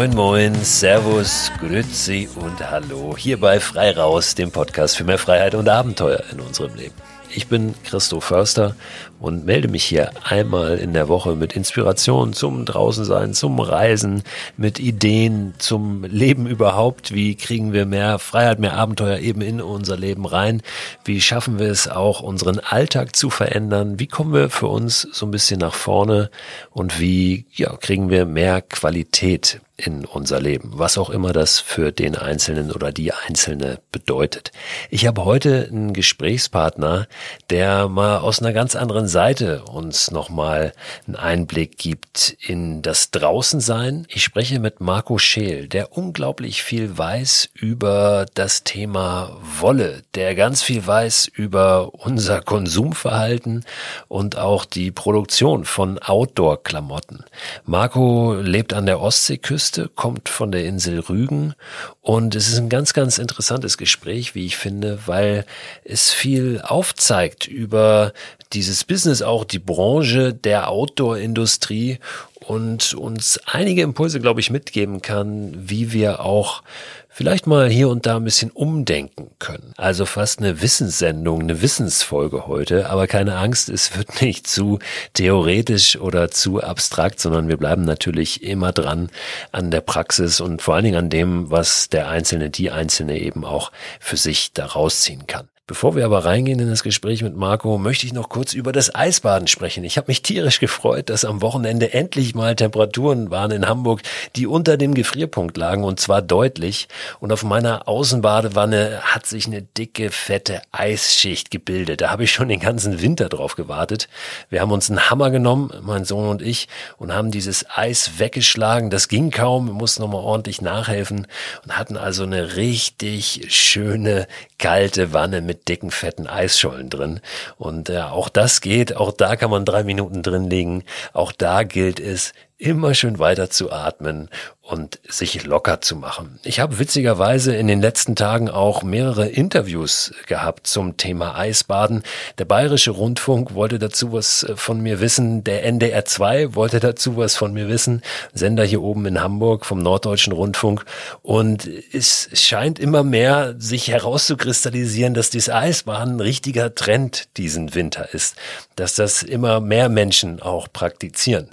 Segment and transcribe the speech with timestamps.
[0.00, 5.54] Moin Moin, Servus, Grüezi und Hallo hier bei Frei Raus, dem Podcast für mehr Freiheit
[5.54, 6.94] und Abenteuer in unserem Leben.
[7.28, 8.76] Ich bin Christo Förster
[9.20, 14.22] und melde mich hier einmal in der Woche mit Inspiration zum Draußensein, zum Reisen,
[14.56, 17.14] mit Ideen zum Leben überhaupt.
[17.14, 20.62] Wie kriegen wir mehr Freiheit, mehr Abenteuer eben in unser Leben rein?
[21.04, 23.98] Wie schaffen wir es auch, unseren Alltag zu verändern?
[23.98, 26.30] Wie kommen wir für uns so ein bisschen nach vorne?
[26.70, 31.90] Und wie ja, kriegen wir mehr Qualität in unser Leben, was auch immer das für
[31.92, 34.52] den Einzelnen oder die Einzelne bedeutet.
[34.90, 37.06] Ich habe heute einen Gesprächspartner,
[37.48, 40.72] der mal aus einer ganz anderen Seite uns nochmal
[41.06, 44.06] einen Einblick gibt in das Draußensein.
[44.08, 50.62] Ich spreche mit Marco Scheel, der unglaublich viel weiß über das Thema Wolle, der ganz
[50.62, 53.64] viel weiß über unser Konsumverhalten
[54.08, 57.24] und auch die Produktion von Outdoor-Klamotten.
[57.64, 61.54] Marco lebt an der Ostseeküste, kommt von der Insel Rügen
[62.00, 65.44] und es ist ein ganz, ganz interessantes Gespräch, wie ich finde, weil
[65.84, 68.12] es viel aufzeigt über
[68.52, 71.98] dieses Business, auch die Branche der Outdoor-Industrie
[72.40, 76.62] und uns einige Impulse, glaube ich, mitgeben kann, wie wir auch
[77.08, 79.74] vielleicht mal hier und da ein bisschen umdenken können.
[79.76, 84.78] Also fast eine Wissenssendung, eine Wissensfolge heute, aber keine Angst, es wird nicht zu
[85.12, 89.10] theoretisch oder zu abstrakt, sondern wir bleiben natürlich immer dran
[89.52, 93.44] an der Praxis und vor allen Dingen an dem, was der Einzelne, die Einzelne eben
[93.44, 95.48] auch für sich da rausziehen kann.
[95.70, 98.92] Bevor wir aber reingehen in das Gespräch mit Marco, möchte ich noch kurz über das
[98.92, 99.84] Eisbaden sprechen.
[99.84, 104.02] Ich habe mich tierisch gefreut, dass am Wochenende endlich mal Temperaturen waren in Hamburg,
[104.34, 106.88] die unter dem Gefrierpunkt lagen und zwar deutlich.
[107.20, 112.00] Und auf meiner Außenbadewanne hat sich eine dicke, fette Eisschicht gebildet.
[112.00, 114.08] Da habe ich schon den ganzen Winter drauf gewartet.
[114.48, 116.66] Wir haben uns einen Hammer genommen, mein Sohn und ich,
[116.98, 118.90] und haben dieses Eis weggeschlagen.
[118.90, 121.28] Das ging kaum, wir mussten nochmal ordentlich nachhelfen
[121.62, 124.26] und hatten also eine richtig schöne,
[124.58, 127.20] kalte Wanne mit dicken, fetten Eisschollen drin.
[127.56, 130.84] Und äh, auch das geht, auch da kann man drei Minuten drin liegen.
[131.12, 134.28] Auch da gilt es, immer schön weiter zu atmen
[134.70, 136.38] und sich locker zu machen.
[136.44, 142.04] Ich habe witzigerweise in den letzten Tagen auch mehrere Interviews gehabt zum Thema Eisbaden.
[142.38, 147.16] Der Bayerische Rundfunk wollte dazu was äh, von mir wissen, der NDR 2 wollte dazu
[147.16, 150.84] was von mir wissen, Sender hier oben in Hamburg vom Norddeutschen Rundfunk
[151.22, 158.14] und es scheint immer mehr sich herauszukristallisieren, dass dieses Eisbaden ein richtiger Trend diesen Winter
[158.14, 158.36] ist,
[158.76, 161.48] dass das immer mehr Menschen auch praktizieren.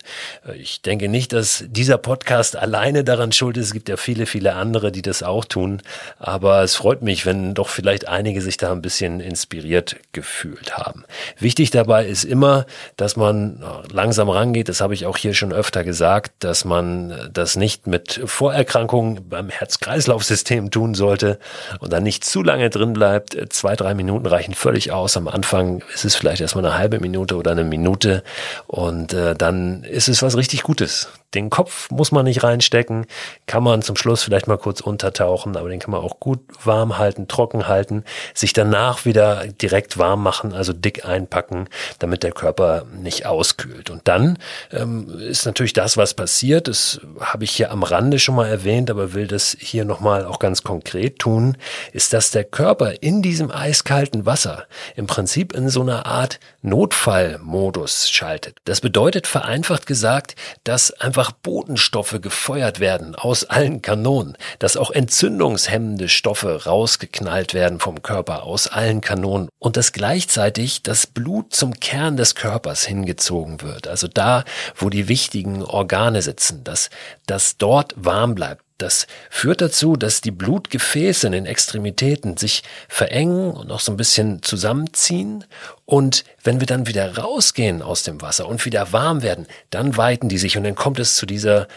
[0.56, 3.68] Ich denke nicht, dass dieser Podcast alleine daran schuld ist.
[3.68, 5.82] Es gibt ja viele, viele andere, die das auch tun.
[6.20, 11.06] Aber es freut mich, wenn doch vielleicht einige sich da ein bisschen inspiriert gefühlt haben.
[11.40, 14.70] Wichtig dabei ist immer, dass man langsam rangeht.
[14.70, 19.50] Das habe ich auch hier schon öfter gesagt, dass man das nicht mit Vorerkrankungen beim
[19.50, 21.40] Herz-Kreislauf-System tun sollte
[21.80, 23.38] und dann nicht zu lange drin bleibt.
[23.54, 25.18] Zwei, drei Minuten reichen völlig aus.
[25.18, 28.24] Am Anfang ist es vielleicht erstmal eine halbe Minute oder eine Minute
[28.68, 31.10] und äh, dann ist es was richtig Gutes.
[31.34, 33.06] Den Kopf muss man nicht reinstecken,
[33.48, 36.98] kann man zum Schluss vielleicht mal kurz untertauchen, aber den kann man auch gut warm
[36.98, 41.68] halten, trocken halten, sich danach wieder direkt warm machen, also dick einpacken,
[42.00, 43.90] damit der Körper nicht auskühlt.
[43.90, 44.38] Und dann
[44.72, 48.90] ähm, ist natürlich das, was passiert, das habe ich hier am Rande schon mal erwähnt,
[48.90, 51.58] aber will das hier nochmal auch ganz konkret tun,
[51.92, 54.64] ist, dass der Körper in diesem eiskalten Wasser
[54.96, 58.60] im Prinzip in so einer Art Notfallmodus schaltet.
[58.66, 66.10] Das bedeutet vereinfacht gesagt, dass einfach Botenstoffe gefeuert werden aus allen Kanonen, dass auch entzündungshemmende
[66.10, 72.18] Stoffe rausgeknallt werden vom Körper aus allen Kanonen und dass gleichzeitig das Blut zum Kern
[72.18, 74.44] des Körpers hingezogen wird, also da,
[74.76, 76.90] wo die wichtigen Organe sitzen, dass
[77.26, 83.52] das dort warm bleibt, das führt dazu, dass die Blutgefäße in den Extremitäten sich verengen
[83.52, 85.46] und auch so ein bisschen zusammenziehen.
[85.86, 90.30] Und wenn wir dann wieder rausgehen aus dem Wasser und wieder warm werden, dann weiten
[90.30, 91.68] die sich und dann kommt es zu dieser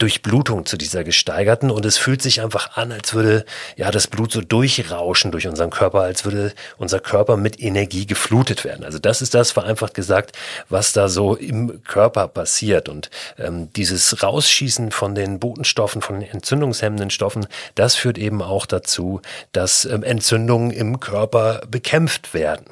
[0.00, 3.44] Durchblutung zu dieser gesteigerten und es fühlt sich einfach an, als würde
[3.76, 8.64] ja das Blut so durchrauschen durch unseren Körper, als würde unser Körper mit Energie geflutet
[8.64, 8.84] werden.
[8.84, 10.36] Also das ist das vereinfacht gesagt,
[10.68, 16.30] was da so im Körper passiert und ähm, dieses Rausschießen von den Botenstoffen, von den
[16.30, 19.20] entzündungshemmenden Stoffen, das führt eben auch dazu,
[19.52, 22.64] dass ähm, Entzündungen im Körper bekämpft werden.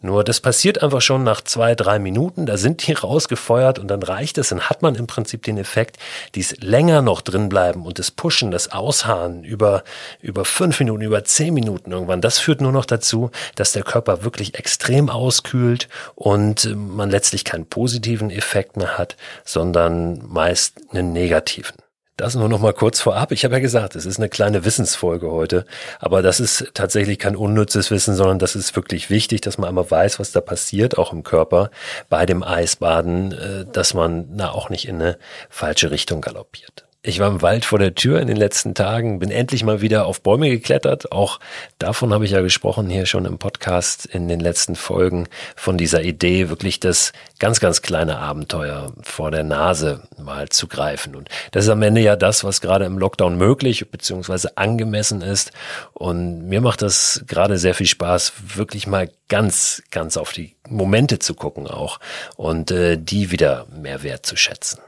[0.00, 4.02] Nur das passiert einfach schon nach zwei, drei Minuten, da sind die rausgefeuert und dann
[4.02, 5.96] reicht es, dann hat man im Prinzip den Effekt,
[6.34, 9.84] dies länger noch drin bleiben und das Pushen, das Ausharren über,
[10.20, 14.24] über fünf Minuten, über zehn Minuten irgendwann, das führt nur noch dazu, dass der Körper
[14.24, 21.76] wirklich extrem auskühlt und man letztlich keinen positiven Effekt mehr hat, sondern meist einen negativen.
[22.18, 23.30] Das nur noch mal kurz vorab.
[23.30, 25.64] Ich habe ja gesagt, es ist eine kleine Wissensfolge heute,
[26.00, 29.88] aber das ist tatsächlich kein unnützes Wissen, sondern das ist wirklich wichtig, dass man einmal
[29.88, 31.70] weiß, was da passiert, auch im Körper
[32.08, 35.16] bei dem Eisbaden, äh, dass man na auch nicht in eine
[35.48, 36.87] falsche Richtung galoppiert.
[37.08, 40.04] Ich war im Wald vor der Tür in den letzten Tagen, bin endlich mal wieder
[40.04, 41.10] auf Bäume geklettert.
[41.10, 41.40] Auch
[41.78, 45.26] davon habe ich ja gesprochen hier schon im Podcast in den letzten Folgen
[45.56, 51.16] von dieser Idee, wirklich das ganz, ganz kleine Abenteuer vor der Nase mal zu greifen.
[51.16, 54.48] Und das ist am Ende ja das, was gerade im Lockdown möglich bzw.
[54.56, 55.52] angemessen ist.
[55.94, 61.18] Und mir macht das gerade sehr viel Spaß, wirklich mal ganz, ganz auf die Momente
[61.20, 62.00] zu gucken auch
[62.36, 64.80] und äh, die wieder mehr wertzuschätzen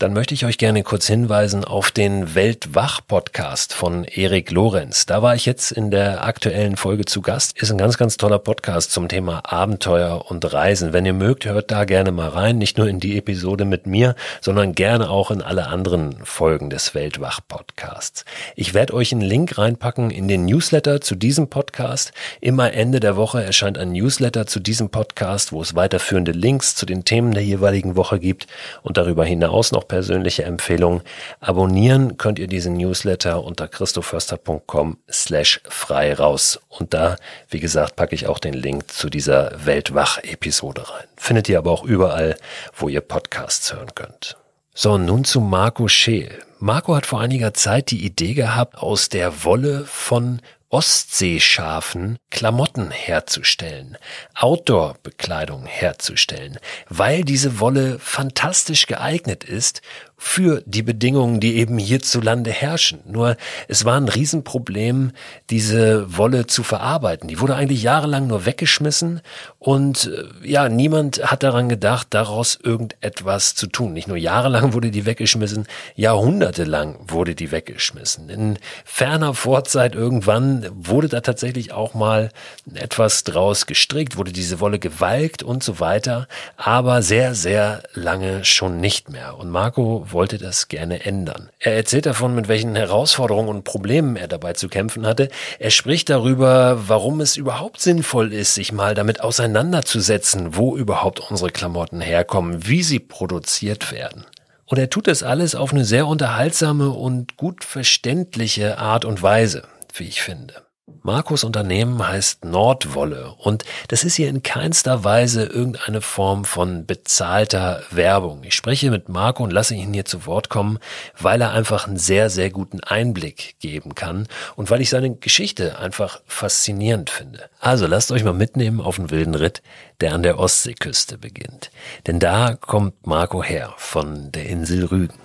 [0.00, 5.04] dann möchte ich euch gerne kurz hinweisen auf den Weltwach-Podcast von Erik Lorenz.
[5.04, 7.60] Da war ich jetzt in der aktuellen Folge zu Gast.
[7.60, 10.94] Ist ein ganz, ganz toller Podcast zum Thema Abenteuer und Reisen.
[10.94, 12.56] Wenn ihr mögt, hört da gerne mal rein.
[12.56, 16.94] Nicht nur in die Episode mit mir, sondern gerne auch in alle anderen Folgen des
[16.94, 18.24] Weltwach-Podcasts.
[18.56, 22.14] Ich werde euch einen Link reinpacken in den Newsletter zu diesem Podcast.
[22.40, 26.86] Immer Ende der Woche erscheint ein Newsletter zu diesem Podcast, wo es weiterführende Links zu
[26.86, 28.46] den Themen der jeweiligen Woche gibt
[28.80, 31.02] und darüber hinaus noch persönliche Empfehlung.
[31.40, 36.60] Abonnieren könnt ihr diesen Newsletter unter christoförster.com slash frei raus.
[36.68, 37.16] Und da,
[37.48, 41.06] wie gesagt, packe ich auch den Link zu dieser Weltwach-Episode rein.
[41.16, 42.36] Findet ihr aber auch überall,
[42.72, 44.36] wo ihr Podcasts hören könnt.
[44.74, 46.38] So, nun zu Marco Scheel.
[46.60, 50.40] Marco hat vor einiger Zeit die Idee gehabt, aus der Wolle von
[50.72, 53.98] Ostseeschafen Klamotten herzustellen,
[54.36, 59.82] Outdoor-Bekleidung herzustellen, weil diese Wolle fantastisch geeignet ist
[60.22, 63.00] für die Bedingungen, die eben hierzulande herrschen.
[63.06, 63.38] Nur
[63.68, 65.12] es war ein Riesenproblem,
[65.48, 67.26] diese Wolle zu verarbeiten.
[67.26, 69.22] Die wurde eigentlich jahrelang nur weggeschmissen
[69.58, 73.94] und äh, ja, niemand hat daran gedacht, daraus irgendetwas zu tun.
[73.94, 78.28] Nicht nur jahrelang wurde die weggeschmissen, jahrhundertelang wurde die weggeschmissen.
[78.28, 82.28] In ferner Vorzeit irgendwann wurde da tatsächlich auch mal
[82.74, 86.28] etwas draus gestrickt, wurde diese Wolle gewalkt und so weiter,
[86.58, 89.38] aber sehr, sehr lange schon nicht mehr.
[89.38, 91.50] Und Marco wollte das gerne ändern.
[91.58, 95.28] Er erzählt davon, mit welchen Herausforderungen und Problemen er dabei zu kämpfen hatte.
[95.58, 101.50] Er spricht darüber, warum es überhaupt sinnvoll ist, sich mal damit auseinanderzusetzen, wo überhaupt unsere
[101.50, 104.24] Klamotten herkommen, wie sie produziert werden.
[104.66, 109.64] Und er tut das alles auf eine sehr unterhaltsame und gut verständliche Art und Weise,
[109.94, 110.62] wie ich finde.
[111.02, 117.82] Markus Unternehmen heißt Nordwolle und das ist hier in keinster Weise irgendeine Form von bezahlter
[117.90, 118.42] Werbung.
[118.44, 120.78] Ich spreche mit Marco und lasse ihn hier zu Wort kommen,
[121.18, 125.78] weil er einfach einen sehr, sehr guten Einblick geben kann und weil ich seine Geschichte
[125.78, 127.48] einfach faszinierend finde.
[127.60, 129.62] Also lasst euch mal mitnehmen auf einen wilden Ritt,
[130.00, 131.70] der an der Ostseeküste beginnt.
[132.06, 135.18] Denn da kommt Marco her von der Insel Rügen.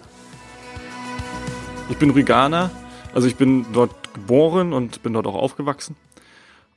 [1.89, 2.71] Ich bin Rüganer,
[3.13, 5.95] also ich bin dort geboren und bin dort auch aufgewachsen.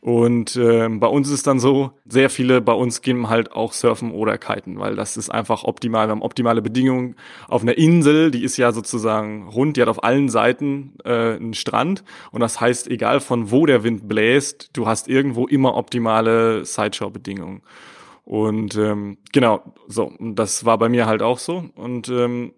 [0.00, 4.12] Und äh, bei uns ist dann so, sehr viele bei uns gehen halt auch surfen
[4.12, 6.06] oder kiten, weil das ist einfach optimal.
[6.06, 7.16] Wir haben optimale Bedingungen
[7.48, 11.54] auf einer Insel, die ist ja sozusagen rund, die hat auf allen Seiten äh, einen
[11.54, 12.04] Strand.
[12.30, 17.62] Und das heißt, egal von wo der Wind bläst, du hast irgendwo immer optimale Sideshow-Bedingungen.
[18.24, 21.64] Und ähm, genau, so, und das war bei mir halt auch so.
[21.74, 22.52] Und, ähm,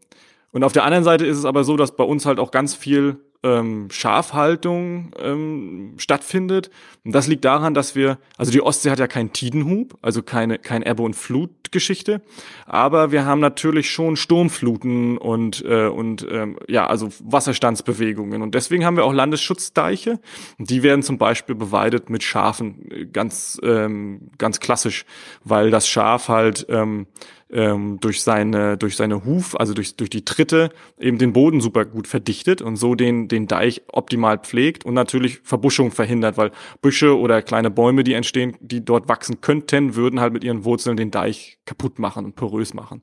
[0.52, 2.74] und auf der anderen Seite ist es aber so, dass bei uns halt auch ganz
[2.74, 6.70] viel ähm, Schafhaltung ähm, stattfindet.
[7.04, 10.58] Und das liegt daran, dass wir, also die Ostsee hat ja keinen Tidenhub, also keine
[10.58, 12.20] kein Ebbe und Flutgeschichte,
[12.66, 18.84] aber wir haben natürlich schon Sturmfluten und äh, und ähm, ja also Wasserstandsbewegungen und deswegen
[18.84, 20.20] haben wir auch Landesschutzdeiche.
[20.58, 25.06] Die werden zum Beispiel beweidet mit Schafen, ganz ähm, ganz klassisch,
[25.44, 27.06] weil das Schaf halt ähm,
[27.52, 31.84] ähm, durch seine durch seine Huf, also durch durch die Tritte eben den Boden super
[31.84, 36.52] gut verdichtet und so den den Deich optimal pflegt und natürlich Verbuschung verhindert, weil
[36.82, 40.96] Büsche oder kleine Bäume, die entstehen, die dort wachsen könnten, würden halt mit ihren Wurzeln
[40.96, 43.02] den Deich kaputt machen und porös machen.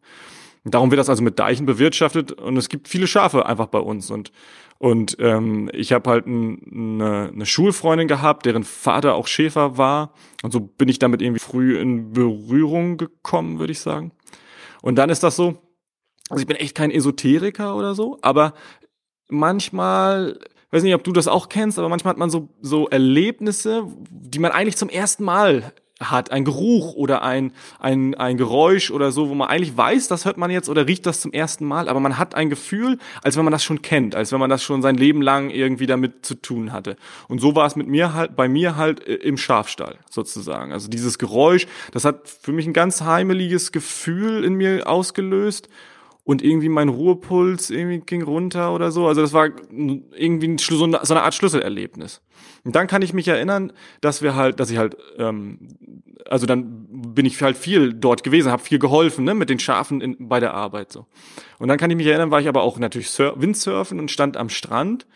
[0.64, 4.12] Darum wird das also mit Deichen bewirtschaftet und es gibt viele Schafe einfach bei uns
[4.12, 4.32] und
[4.80, 10.14] und ähm, ich habe halt ein, eine, eine Schulfreundin gehabt, deren Vater auch Schäfer war
[10.44, 14.12] und so bin ich damit irgendwie früh in Berührung gekommen, würde ich sagen.
[14.82, 15.58] Und dann ist das so,
[16.30, 18.54] also ich bin echt kein Esoteriker oder so, aber
[19.30, 20.40] manchmal,
[20.72, 24.40] weiß nicht, ob du das auch kennst, aber manchmal hat man so, so Erlebnisse, die
[24.40, 29.30] man eigentlich zum ersten Mal hat, ein Geruch oder ein, ein, ein Geräusch oder so,
[29.30, 32.00] wo man eigentlich weiß, das hört man jetzt oder riecht das zum ersten Mal, aber
[32.00, 34.82] man hat ein Gefühl, als wenn man das schon kennt, als wenn man das schon
[34.82, 36.98] sein Leben lang irgendwie damit zu tun hatte.
[37.28, 40.72] Und so war es mit mir halt, bei mir halt äh, im Schafstall sozusagen.
[40.72, 45.70] Also dieses Geräusch, das hat für mich ein ganz heimeliges Gefühl in mir ausgelöst
[46.24, 49.08] und irgendwie mein Ruhepuls irgendwie ging runter oder so.
[49.08, 52.22] Also das war irgendwie so eine, so eine Art Schlüsselerlebnis.
[52.68, 53.72] Und dann kann ich mich erinnern,
[54.02, 55.70] dass wir halt, dass ich halt, ähm,
[56.30, 60.02] also dann bin ich halt viel dort gewesen, habe viel geholfen, ne, mit den Schafen
[60.02, 61.06] in, bei der Arbeit so.
[61.60, 64.36] Und dann kann ich mich erinnern, war ich aber auch natürlich Sur Windsurfen und stand
[64.36, 65.08] am Strand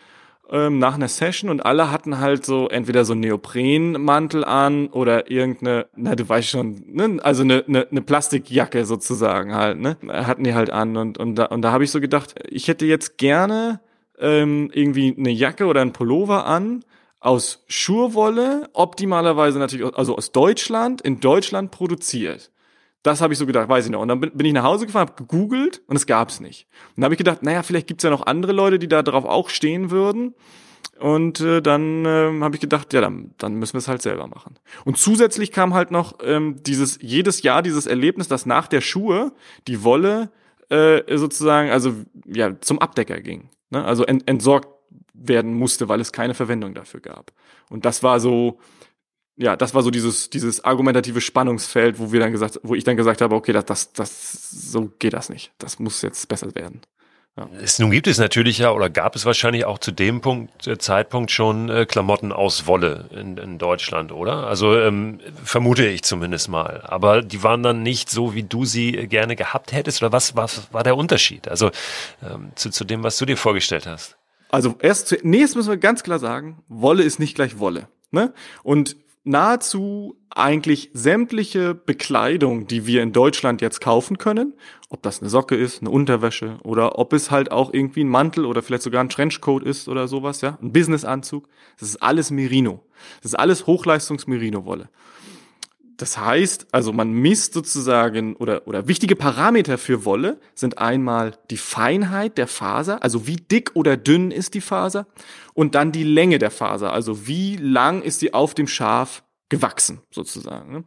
[0.50, 5.30] ähm, nach einer Session und alle hatten halt so entweder so einen Neoprenmantel an oder
[5.30, 10.44] irgendeine, na du weißt schon, ne, also eine, eine, eine Plastikjacke sozusagen halt, ne, hatten
[10.44, 13.18] die halt an und und da, und da habe ich so gedacht, ich hätte jetzt
[13.18, 13.80] gerne
[14.18, 16.82] ähm, irgendwie eine Jacke oder ein Pullover an
[17.22, 22.50] aus Schurwolle, optimalerweise natürlich also aus Deutschland, in Deutschland produziert.
[23.04, 24.00] Das habe ich so gedacht, weiß ich noch.
[24.00, 26.66] Und dann bin, ich nach Hause gefahren, habe gegoogelt und es gab's nicht.
[26.90, 29.24] Und dann habe ich gedacht, naja, vielleicht gibt's ja noch andere Leute, die da drauf
[29.24, 30.34] auch stehen würden.
[30.98, 34.26] Und äh, dann äh, habe ich gedacht, ja, dann, dann müssen wir es halt selber
[34.26, 34.58] machen.
[34.84, 39.32] Und zusätzlich kam halt noch ähm, dieses jedes Jahr dieses Erlebnis, dass nach der Schuhe
[39.66, 40.30] die Wolle
[40.70, 41.94] äh, sozusagen also
[42.26, 43.84] ja zum Abdecker ging, ne?
[43.84, 44.68] also ent, entsorgt
[45.14, 47.32] werden musste, weil es keine Verwendung dafür gab.
[47.70, 48.58] Und das war so
[49.36, 52.96] ja, das war so dieses, dieses argumentative Spannungsfeld, wo wir dann gesagt, wo ich dann
[52.96, 55.52] gesagt habe, okay, das, das, das, so geht das nicht.
[55.58, 56.82] Das muss jetzt besser werden.
[57.36, 57.48] Ja.
[57.62, 60.76] Es, nun gibt es natürlich ja oder gab es wahrscheinlich auch zu dem Punkt, äh,
[60.76, 64.46] Zeitpunkt schon äh, Klamotten aus Wolle in, in Deutschland, oder?
[64.46, 66.82] Also ähm, vermute ich zumindest mal.
[66.84, 70.02] Aber die waren dann nicht so, wie du sie gerne gehabt hättest.
[70.02, 71.48] Oder was, was war der Unterschied?
[71.48, 71.70] Also
[72.22, 74.18] ähm, zu, zu dem, was du dir vorgestellt hast.
[74.52, 77.88] Also erst zunächst müssen wir ganz klar sagen, Wolle ist nicht gleich Wolle.
[78.10, 78.34] Ne?
[78.62, 84.52] Und nahezu eigentlich sämtliche Bekleidung, die wir in Deutschland jetzt kaufen können,
[84.90, 88.44] ob das eine Socke ist, eine Unterwäsche oder ob es halt auch irgendwie ein Mantel
[88.44, 91.48] oder vielleicht sogar ein Trenchcoat ist oder sowas, ja, ein Businessanzug,
[91.80, 92.80] das ist alles Merino.
[93.22, 94.90] Das ist alles Hochleistungs-Merino-Wolle.
[96.02, 101.56] Das heißt, also man misst sozusagen oder, oder wichtige Parameter für Wolle sind einmal die
[101.56, 105.06] Feinheit der Faser, also wie dick oder dünn ist die Faser
[105.54, 110.00] und dann die Länge der Faser, also wie lang ist sie auf dem Schaf gewachsen
[110.10, 110.72] sozusagen.
[110.72, 110.84] Ne?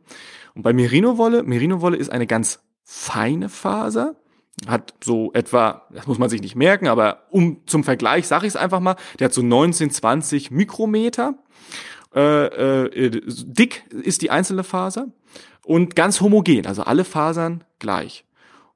[0.53, 4.17] Und bei Merino-Wolle, Merino-Wolle ist eine ganz feine Faser,
[4.67, 8.51] hat so etwa, das muss man sich nicht merken, aber um zum Vergleich sage ich
[8.51, 11.35] es einfach mal, der hat so 19, 20 Mikrometer
[12.15, 15.07] äh, äh, dick ist die einzelne Faser
[15.63, 18.25] und ganz homogen, also alle Fasern gleich.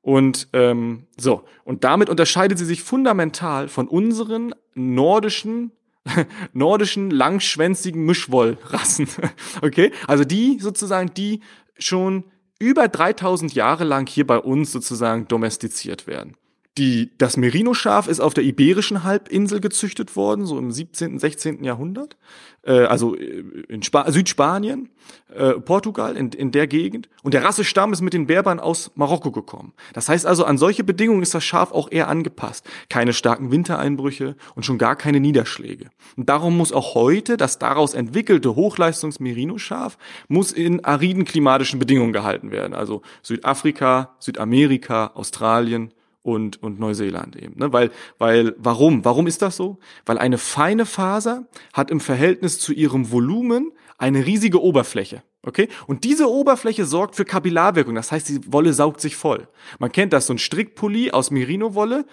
[0.02, 5.72] Und ähm, so, und damit unterscheidet sie sich fundamental von unseren nordischen
[6.54, 9.08] nordischen langschwänzigen Mischwollrassen.
[9.62, 9.92] okay?
[10.08, 11.42] Also die sozusagen, die
[11.78, 12.24] schon
[12.58, 16.36] über 3000 Jahre lang hier bei uns sozusagen domestiziert werden.
[16.80, 21.66] Die, das Merino-Schaf ist auf der Iberischen Halbinsel gezüchtet worden, so im 17., 16.
[21.66, 22.16] Jahrhundert.
[22.64, 24.88] Äh, also äh, in Spa Südspanien,
[25.36, 27.10] äh, Portugal, in, in der Gegend.
[27.22, 29.74] Und der Rassestamm ist mit den Berbern aus Marokko gekommen.
[29.92, 32.66] Das heißt also, an solche Bedingungen ist das Schaf auch eher angepasst.
[32.88, 35.90] Keine starken Wintereinbrüche und schon gar keine Niederschläge.
[36.16, 39.98] Und darum muss auch heute das daraus entwickelte Hochleistungs-Merino-Schaf
[40.30, 42.74] muss in ariden klimatischen Bedingungen gehalten werden.
[42.74, 45.92] Also Südafrika, Südamerika, Australien,
[46.32, 47.60] und, und Neuseeland eben.
[47.60, 47.72] Ne?
[47.74, 49.06] Weil, weil, warum?
[49.06, 49.80] Warum ist das so?
[50.06, 55.24] Weil eine feine Faser hat im Verhältnis zu ihrem Volumen eine riesige Oberfläche.
[55.44, 55.68] Okay?
[55.88, 57.96] Und diese Oberfläche sorgt für Kapillarwirkung.
[57.96, 59.48] Das heißt, die Wolle saugt sich voll.
[59.80, 62.06] Man kennt das, so ein Strickpulli aus Merino-Wolle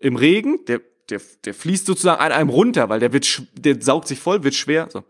[0.00, 0.80] im Regen, der
[1.10, 4.54] der, der fließt sozusagen an einem runter, weil der wird, der saugt sich voll, wird
[4.54, 4.88] schwer.
[4.90, 5.02] So.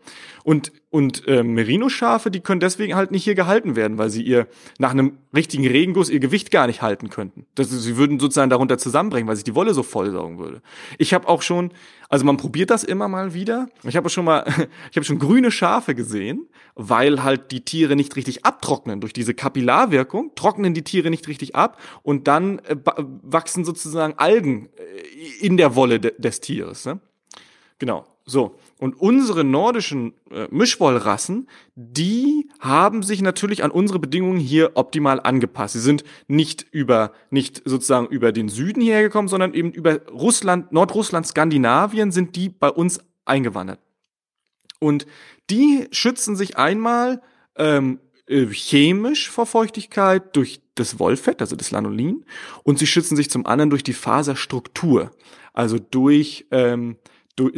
[0.44, 4.48] Und, und äh, Merino-Schafe, die können deswegen halt nicht hier gehalten werden, weil sie ihr
[4.78, 7.46] nach einem richtigen Regenguss ihr Gewicht gar nicht halten könnten.
[7.54, 10.62] Das, sie würden sozusagen darunter zusammenbrechen, weil sich die Wolle so vollsaugen würde.
[10.98, 11.72] Ich habe auch schon,
[12.12, 13.70] also man probiert das immer mal wieder.
[13.84, 14.44] Ich habe schon mal,
[14.90, 19.00] ich habe schon grüne Schafe gesehen, weil halt die Tiere nicht richtig abtrocknen.
[19.00, 24.68] Durch diese Kapillarwirkung trocknen die Tiere nicht richtig ab und dann äh, wachsen sozusagen Algen
[24.76, 26.84] äh, in der Wolle de des Tieres.
[26.84, 27.00] Ne?
[27.78, 28.04] Genau.
[28.26, 28.56] So.
[28.82, 31.46] Und unsere nordischen äh, Mischwollrassen,
[31.76, 35.74] die haben sich natürlich an unsere Bedingungen hier optimal angepasst.
[35.74, 40.72] Sie sind nicht über, nicht sozusagen über den Süden hierher gekommen, sondern eben über Russland,
[40.72, 43.78] Nordrussland, Skandinavien sind die bei uns eingewandert.
[44.80, 45.06] Und
[45.48, 47.22] die schützen sich einmal
[47.54, 52.24] ähm, äh, chemisch vor Feuchtigkeit durch das Wollfett, also das Lanolin,
[52.64, 55.12] und sie schützen sich zum anderen durch die Faserstruktur,
[55.52, 56.96] also durch ähm,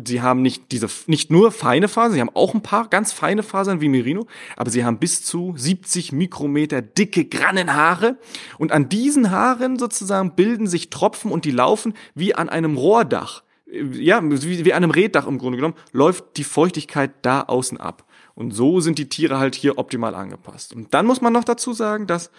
[0.04, 3.42] sie haben nicht diese nicht nur feine Fasern, sie haben auch ein paar ganz feine
[3.42, 4.26] Fasern wie Merino,
[4.56, 8.18] aber sie haben bis zu 70 Mikrometer dicke Grannenhaare
[8.58, 13.42] und an diesen Haaren sozusagen bilden sich Tropfen und die laufen wie an einem Rohrdach.
[13.66, 18.04] Ja, wie, wie an einem Reddach im Grunde genommen, läuft die Feuchtigkeit da außen ab.
[18.36, 20.74] Und so sind die Tiere halt hier optimal angepasst.
[20.74, 22.30] Und dann muss man noch dazu sagen, dass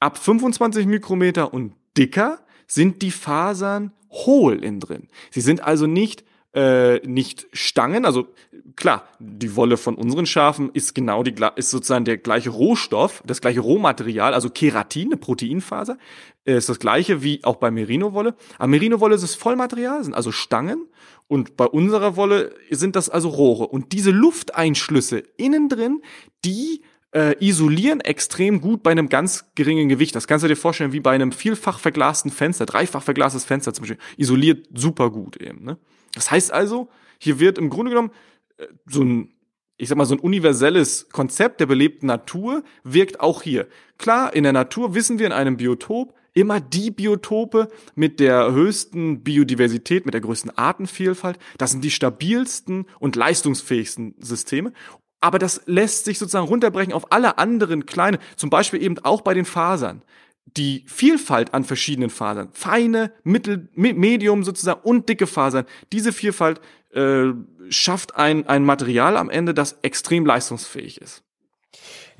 [0.00, 5.08] ab 25 Mikrometer und dicker sind die Fasern hohl innen drin.
[5.30, 8.28] Sie sind also nicht äh, nicht Stangen, also
[8.76, 13.40] klar, die Wolle von unseren Schafen ist genau die ist sozusagen der gleiche Rohstoff, das
[13.40, 15.98] gleiche Rohmaterial, also Keratin, eine Proteinfaser,
[16.44, 18.34] äh, ist das gleiche wie auch bei Merino-Wolle.
[18.58, 20.88] Aber Merino-Wolle ist es Vollmaterial, sind also Stangen
[21.28, 26.02] und bei unserer Wolle sind das also Rohre und diese Lufteinschlüsse innen drin,
[26.44, 30.14] die äh, isolieren extrem gut bei einem ganz geringen Gewicht.
[30.14, 33.82] Das kannst du dir vorstellen wie bei einem vielfach verglasten Fenster, dreifach verglastes Fenster zum
[33.82, 35.64] Beispiel, isoliert super gut eben.
[35.64, 35.78] Ne?
[36.14, 36.88] Das heißt also,
[37.18, 38.10] hier wird im Grunde genommen
[38.56, 39.34] äh, so ein
[39.80, 43.66] ich sag mal, so ein universelles Konzept der belebten Natur wirkt auch hier.
[43.96, 49.22] Klar, in der Natur wissen wir in einem Biotop immer die Biotope mit der höchsten
[49.22, 51.38] Biodiversität, mit der größten Artenvielfalt.
[51.56, 54.74] Das sind die stabilsten und leistungsfähigsten Systeme.
[55.20, 59.32] Aber das lässt sich sozusagen runterbrechen auf alle anderen kleine, zum Beispiel eben auch bei
[59.32, 60.02] den Fasern.
[60.56, 66.60] Die Vielfalt an verschiedenen Fasern, feine, mittel, medium sozusagen und dicke Fasern, diese Vielfalt
[66.92, 67.28] äh,
[67.68, 71.22] schafft ein, ein Material am Ende, das extrem leistungsfähig ist.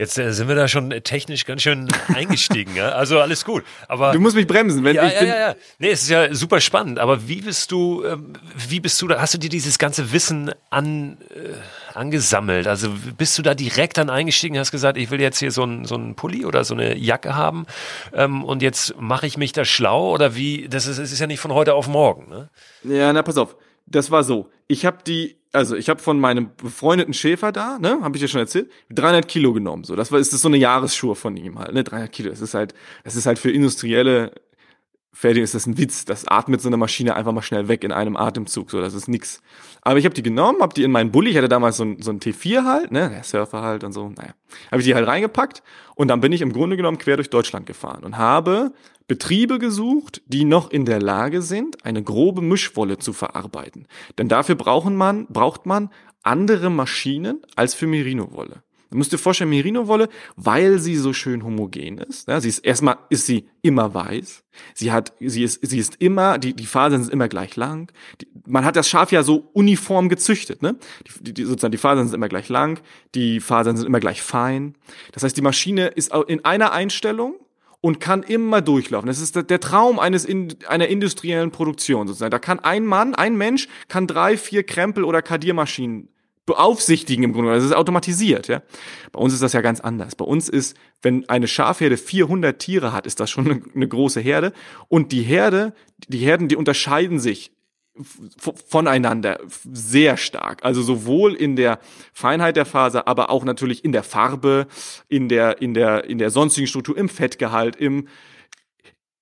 [0.01, 2.91] Jetzt äh, sind wir da schon technisch ganz schön eingestiegen, ja?
[2.93, 3.65] also alles gut.
[3.87, 5.55] Aber du musst mich bremsen, wenn ja, ich ja, ja, ja.
[5.79, 6.99] Nee, es ist ja super spannend.
[6.99, 9.21] Aber wie bist du, ähm, wie bist du da?
[9.21, 11.53] Hast du dir dieses ganze Wissen an äh,
[11.97, 12.67] angesammelt?
[12.67, 14.59] Also bist du da direkt dann eingestiegen?
[14.59, 17.67] Hast gesagt, ich will jetzt hier so einen so Pulli oder so eine Jacke haben
[18.13, 20.69] ähm, und jetzt mache ich mich da schlau oder wie?
[20.69, 22.29] Das ist, das ist ja nicht von heute auf morgen.
[22.29, 22.51] Ne?
[22.85, 23.57] Ja, na pass auf.
[23.87, 24.51] Das war so.
[24.69, 28.29] Ich habe die also ich habe von meinem befreundeten Schäfer da, ne, habe ich dir
[28.29, 29.85] schon erzählt, 300 Kilo genommen.
[29.85, 32.31] So, das war ist das so eine Jahresschuhe von ihm halt, ne, 300 Kilo.
[32.31, 34.33] Das ist halt, das ist halt für industrielle
[35.13, 36.05] Fertig ist das ein Witz.
[36.05, 38.71] Das atmet so eine Maschine einfach mal schnell weg in einem Atemzug.
[38.71, 39.43] So, das ist nix.
[39.83, 41.31] Aber ich habe die genommen, habe die in meinen Bulli.
[41.31, 44.09] Ich hatte damals so ein, so ein T4 halt, ne, der Surfer halt und so.
[44.09, 44.35] Naja,
[44.71, 45.63] habe ich die halt reingepackt
[45.97, 48.73] und dann bin ich im Grunde genommen quer durch Deutschland gefahren und habe
[49.09, 53.89] Betriebe gesucht, die noch in der Lage sind, eine grobe Mischwolle zu verarbeiten.
[54.19, 55.91] Denn dafür brauchen man, braucht man
[56.23, 58.63] andere Maschinen als für Merino-Wolle.
[58.91, 62.27] Du musst dir vorstellen, Merino-Wolle, weil sie so schön homogen ist.
[62.27, 64.43] Ja, sie ist erstmal ist sie immer weiß.
[64.75, 67.93] Sie hat, sie ist, sie ist immer, die, die Fasern sind immer gleich lang.
[68.21, 70.77] Die, man hat das Schaf ja so uniform gezüchtet, ne?
[71.21, 72.81] Die, die, sozusagen die Fasern sind immer gleich lang,
[73.15, 74.75] die Fasern sind immer gleich fein.
[75.13, 77.37] Das heißt, die Maschine ist in einer Einstellung
[77.81, 79.07] und kann immer durchlaufen.
[79.07, 82.33] Das ist der Traum eines in, einer industriellen Produktion sozusagen.
[82.33, 86.09] Da kann ein Mann, ein Mensch, kann drei, vier Krempel oder Kadiermaschinen
[86.51, 87.53] beaufsichtigen im Grunde.
[87.53, 88.63] Das ist automatisiert, ja.
[89.13, 90.17] Bei uns ist das ja ganz anders.
[90.17, 94.21] Bei uns ist, wenn eine Schafherde 400 Tiere hat, ist das schon eine, eine große
[94.21, 94.53] Herde.
[94.89, 95.75] Und die Herde,
[96.09, 97.53] die Herden, die unterscheiden sich
[98.67, 99.39] voneinander
[99.73, 100.65] sehr stark.
[100.65, 101.79] Also sowohl in der
[102.13, 104.67] Feinheit der Faser, aber auch natürlich in der Farbe,
[105.09, 108.09] in der, in der, in der sonstigen Struktur, im Fettgehalt, im,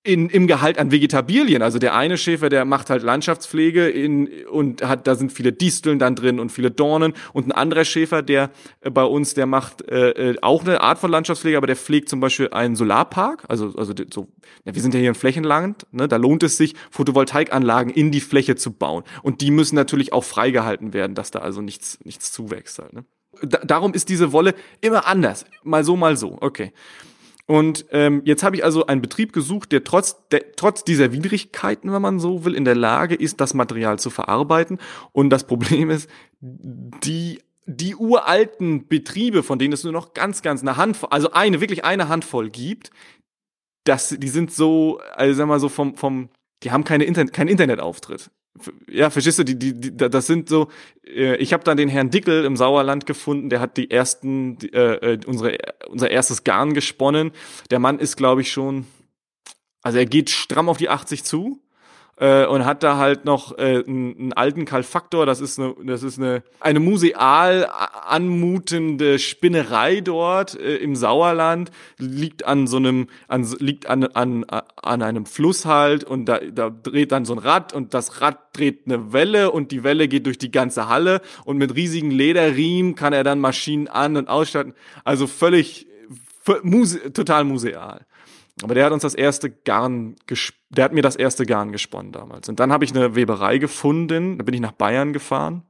[0.08, 1.60] in, im Gehalt an Vegetabilien.
[1.60, 5.98] Also der eine Schäfer, der macht halt Landschaftspflege in, und hat, da sind viele Disteln
[5.98, 7.12] dann drin und viele Dornen.
[7.34, 10.98] Und ein anderer Schäfer, der äh, bei uns, der macht äh, äh, auch eine Art
[10.98, 13.44] von Landschaftspflege, aber der pflegt zum Beispiel einen Solarpark.
[13.48, 14.28] Also, also so,
[14.64, 16.08] ja, wir sind ja hier ein Flächenland, ne?
[16.08, 19.04] da lohnt es sich, Photovoltaikanlagen in die Fläche zu bauen.
[19.22, 22.94] Und die müssen natürlich auch freigehalten werden, dass da also nichts, nichts zuwächst halt.
[22.94, 23.04] Ne?
[23.42, 25.44] Da, darum ist diese Wolle immer anders.
[25.64, 26.38] Mal so, mal so.
[26.40, 26.72] Okay.
[27.50, 31.90] Und ähm, jetzt habe ich also einen Betrieb gesucht, der trotz, der trotz dieser Widrigkeiten,
[31.90, 34.78] wenn man so will, in der Lage ist, das Material zu verarbeiten.
[35.12, 40.62] Und das Problem ist, die die uralten Betriebe, von denen es nur noch ganz, ganz
[40.62, 42.90] eine Handvoll, also eine, wirklich eine Handvoll gibt,
[43.84, 46.30] das, die sind so, also sag mal so vom, vom,
[46.62, 48.30] die haben keine Internet, keinen Internetauftritt
[48.90, 50.68] ja, verstehst du, die, die, die, das sind so,
[51.06, 54.72] äh, ich habe dann den Herrn Dickel im Sauerland gefunden, der hat die ersten, die,
[54.72, 57.32] äh, äh, unsere, unser erstes Garn gesponnen.
[57.70, 58.86] Der Mann ist, glaube ich, schon,
[59.82, 61.60] also er geht stramm auf die 80 zu
[62.20, 65.26] äh, und hat da halt noch äh, einen, einen alten Kalfaktor.
[65.26, 67.68] Das ist eine, das ist eine eine museal
[68.06, 71.70] anmutende Spinnerei dort äh, im Sauerland.
[71.98, 76.70] Liegt an so einem, an, liegt an an an einem Fluss halt und da da
[76.70, 80.26] dreht dann so ein Rad und das Rad dreht eine Welle und die Welle geht
[80.26, 84.74] durch die ganze Halle und mit riesigen Lederriemen kann er dann Maschinen an und ausstatten.
[85.04, 85.86] Also völlig
[87.12, 88.06] total museal.
[88.62, 90.16] Aber der hat uns das erste Garn,
[90.70, 92.48] der hat mir das erste Garn gesponnen damals.
[92.48, 95.62] Und dann habe ich eine Weberei gefunden, da bin ich nach Bayern gefahren,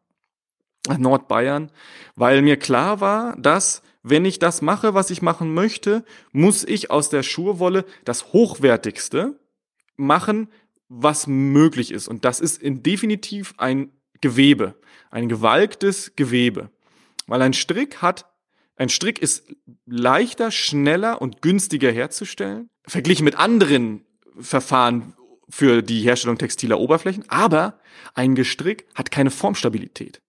[0.88, 1.70] nach Nordbayern,
[2.16, 6.90] weil mir klar war, dass wenn ich das mache, was ich machen möchte, muss ich
[6.90, 9.38] aus der Schurwolle das Hochwertigste
[9.96, 10.48] machen,
[10.88, 12.08] was möglich ist.
[12.08, 14.74] Und das ist in definitiv ein Gewebe,
[15.10, 16.70] ein gewalktes Gewebe.
[17.26, 18.24] Weil ein Strick hat
[18.78, 19.44] ein Strick ist
[19.86, 22.68] leichter, schneller und günstiger herzustellen.
[22.86, 24.04] Verglichen mit anderen
[24.38, 25.14] Verfahren
[25.50, 27.80] für die Herstellung textiler Oberflächen, aber
[28.14, 30.20] ein Gestrick hat keine Formstabilität.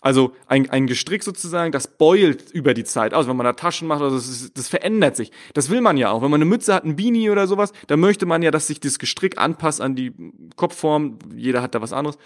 [0.00, 3.26] Also ein, ein Gestrick sozusagen, das beult über die Zeit aus.
[3.26, 5.32] Wenn man da Taschen macht, also das, das verändert sich.
[5.54, 6.20] Das will man ja auch.
[6.20, 8.80] Wenn man eine Mütze hat, ein Beanie oder sowas, dann möchte man ja, dass sich
[8.80, 10.12] das Gestrick anpasst an die
[10.56, 11.18] Kopfform.
[11.34, 12.18] Jeder hat da was anderes.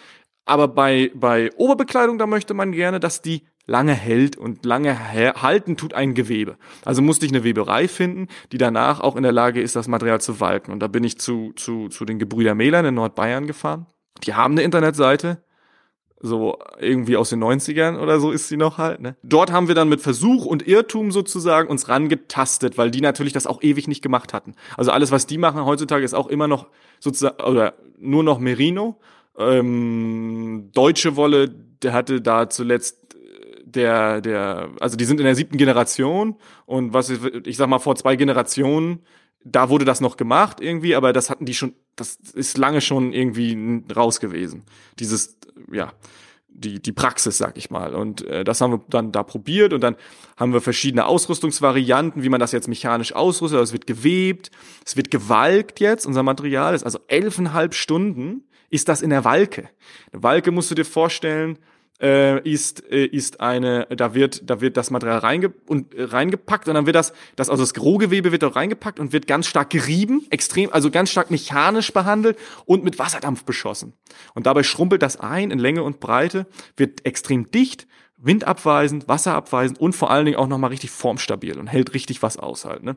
[0.45, 5.77] Aber bei, bei Oberbekleidung, da möchte man gerne, dass die lange hält und lange halten
[5.77, 6.57] tut ein Gewebe.
[6.85, 10.21] Also musste ich eine Weberei finden, die danach auch in der Lage ist, das Material
[10.21, 10.73] zu walken.
[10.73, 13.87] Und da bin ich zu, zu, zu den Gebrüder Mehlern in Nordbayern gefahren.
[14.25, 15.43] Die haben eine Internetseite,
[16.21, 19.01] so irgendwie aus den 90ern oder so ist sie noch halt.
[19.01, 19.17] Ne?
[19.23, 23.47] Dort haben wir dann mit Versuch und Irrtum sozusagen uns rangetastet, weil die natürlich das
[23.47, 24.55] auch ewig nicht gemacht hatten.
[24.77, 26.67] Also alles, was die machen heutzutage, ist auch immer noch
[27.01, 28.99] sozusagen oder nur noch Merino.
[29.39, 33.08] Ähm, deutsche Wolle, der hatte da zuletzt
[33.75, 37.79] der, der, also die sind in der siebten Generation und was ich, ich sag mal
[37.79, 39.01] vor zwei Generationen,
[39.45, 43.13] da wurde das noch gemacht irgendwie, aber das hatten die schon, das ist lange schon
[43.13, 44.65] irgendwie raus gewesen.
[44.99, 45.39] Dieses
[45.73, 45.93] ja,
[46.59, 47.95] die, die Praxis, sag ich mal.
[47.95, 49.97] Und äh, das haben wir dann da probiert und dann
[50.37, 53.59] haben wir verschiedene Ausrüstungsvarianten, wie man das jetzt mechanisch ausrüstet.
[53.59, 54.51] Also es wird gewebt,
[54.85, 59.71] es wird gewalkt jetzt, unser Material ist also elfeinhalb Stunden ist das in der Walke.
[60.13, 61.59] Eine Walke musst du dir vorstellen,
[62.01, 66.69] äh, ist äh, ist eine da wird da wird das Material reinge und äh, reingepackt
[66.69, 69.71] und dann wird das das also das Rohgewebe wird auch reingepackt und wird ganz stark
[69.71, 73.95] gerieben extrem also ganz stark mechanisch behandelt und mit Wasserdampf beschossen
[74.35, 77.87] und dabei schrumpelt das ein in Länge und Breite wird extrem dicht
[78.19, 82.65] windabweisend, wasserabweisend und vor allen Dingen auch nochmal richtig formstabil und hält richtig was aus
[82.65, 82.83] halt.
[82.83, 82.97] Ne?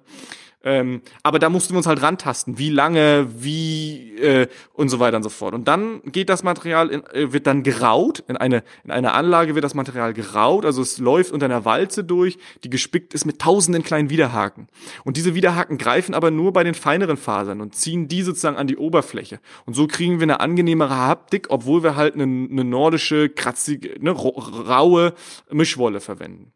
[0.64, 5.18] Ähm, aber da mussten wir uns halt rantasten, wie lange, wie äh, und so weiter
[5.18, 5.56] und so fort.
[5.56, 9.56] Und dann geht das Material, in, äh, wird dann geraut, in eine, in einer Anlage
[9.56, 13.40] wird das Material geraut, also es läuft unter einer Walze durch, die gespickt ist mit
[13.40, 14.68] tausenden kleinen Widerhaken.
[15.04, 18.68] Und diese Widerhaken greifen aber nur bei den feineren Fasern und ziehen die sozusagen an
[18.68, 19.40] die Oberfläche.
[19.66, 24.12] Und so kriegen wir eine angenehmere Haptik, obwohl wir halt eine, eine nordische, kratzige, ne,
[24.12, 25.14] raue
[25.50, 26.54] Mischwolle verwenden.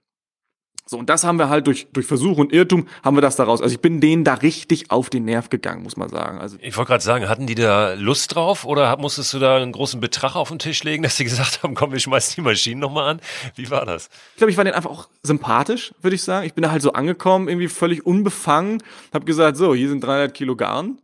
[0.88, 3.60] So, und das haben wir halt durch, durch Versuch und Irrtum haben wir das daraus.
[3.60, 6.38] Also ich bin denen da richtig auf den Nerv gegangen, muss man sagen.
[6.38, 9.71] Also ich wollte gerade sagen, hatten die da Lust drauf oder musstest du da einen
[9.71, 12.82] großen Betrag auf den Tisch legen, dass sie gesagt haben, komm, wir schmeißen die Maschinen
[12.82, 13.21] nochmal an?
[13.56, 14.10] Wie war das?
[14.34, 16.45] Ich glaube, ich war denen einfach auch sympathisch, würde ich sagen.
[16.45, 20.36] Ich bin da halt so angekommen, irgendwie völlig unbefangen, habe gesagt, so, hier sind 300
[20.36, 21.00] Kilo Garn.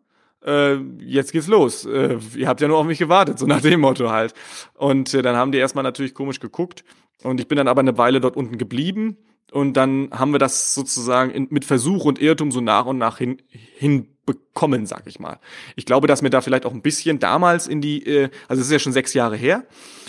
[0.46, 1.86] Äh, jetzt geht's los.
[1.86, 4.36] Äh, ihr habt ja nur auf mich gewartet, so nach dem Motto halt.
[4.76, 6.84] Und äh, dann haben die erstmal natürlich komisch geguckt.
[7.24, 9.18] Und ich bin dann aber eine Weile dort unten geblieben
[9.52, 13.18] und dann haben wir das sozusagen in, mit Versuch und Irrtum so nach und nach
[13.18, 13.38] hin,
[13.78, 15.40] hinbekommen, sag ich mal.
[15.76, 18.68] Ich glaube, dass mir da vielleicht auch ein bisschen damals in die, äh, also es
[18.68, 19.66] ist ja schon sechs Jahre her,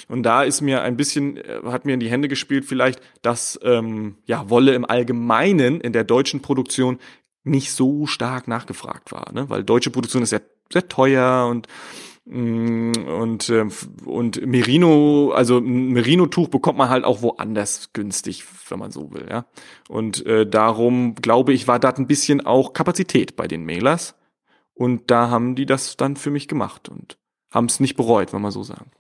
[0.09, 3.59] und da ist mir ein bisschen, äh, hat mir in die Hände gespielt vielleicht, dass
[3.63, 6.99] ähm, ja Wolle im Allgemeinen in der deutschen Produktion
[7.45, 9.49] nicht so stark nachgefragt war, ne?
[9.51, 11.67] weil deutsche Produktion ist ja sehr teuer und
[12.25, 13.67] und, äh,
[14.05, 19.45] und Merino, also Merino-Tuch bekommt man halt auch woanders günstig, wenn man so will, ja.
[19.89, 24.15] Und äh, darum glaube ich, war da ein bisschen auch Kapazität bei den Mailers.
[24.75, 27.19] Und da haben die das dann für mich gemacht und
[27.51, 28.91] haben es nicht bereut, wenn man so sagen.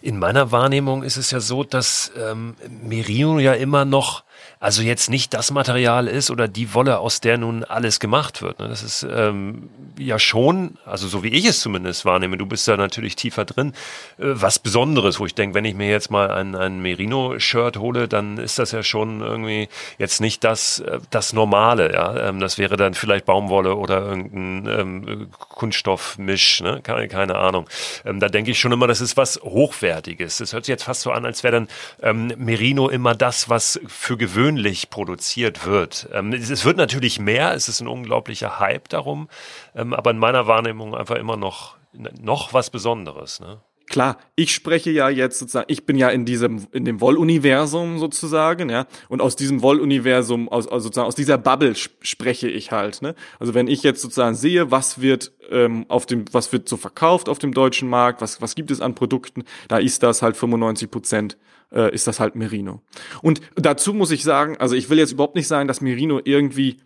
[0.00, 4.24] In meiner Wahrnehmung ist es ja so, dass ähm, Merino ja immer noch
[4.58, 8.58] also jetzt nicht das Material ist oder die Wolle, aus der nun alles gemacht wird.
[8.58, 8.68] Ne?
[8.68, 9.68] Das ist ähm,
[9.98, 13.74] ja schon, also so wie ich es zumindest wahrnehme, du bist da natürlich tiefer drin,
[14.18, 18.08] äh, was Besonderes, wo ich denke, wenn ich mir jetzt mal ein, ein Merino-Shirt hole,
[18.08, 19.68] dann ist das ja schon irgendwie
[19.98, 21.92] jetzt nicht das, äh, das Normale.
[21.92, 22.28] Ja?
[22.28, 26.80] Ähm, das wäre dann vielleicht Baumwolle oder irgendein ähm, Kunststoffmisch, ne?
[26.82, 27.68] keine, keine Ahnung.
[28.04, 30.38] Ähm, da denke ich schon immer, das ist was Hochwertiges.
[30.38, 31.68] Das hört sich jetzt fast so an, als wäre dann
[32.02, 36.08] ähm, Merino immer das, was für gewöhnlich produziert wird.
[36.12, 39.28] Ähm, es wird natürlich mehr, es ist ein unglaublicher Hype darum,
[39.76, 43.38] ähm, aber in meiner Wahrnehmung einfach immer noch, noch was Besonderes.
[43.38, 43.60] Ne?
[43.88, 48.68] Klar, ich spreche ja jetzt sozusagen, ich bin ja in diesem, in dem Wolluniversum sozusagen,
[48.68, 53.14] ja, und aus diesem Wolluniversum, aus, aus sozusagen aus dieser Bubble spreche ich halt, ne.
[53.38, 57.28] Also wenn ich jetzt sozusagen sehe, was wird ähm, auf dem, was wird so verkauft
[57.28, 60.90] auf dem deutschen Markt, was, was gibt es an Produkten, da ist das halt 95
[60.90, 61.36] Prozent
[61.72, 62.82] äh, ist das halt Merino.
[63.22, 66.78] Und dazu muss ich sagen, also ich will jetzt überhaupt nicht sagen, dass Merino irgendwie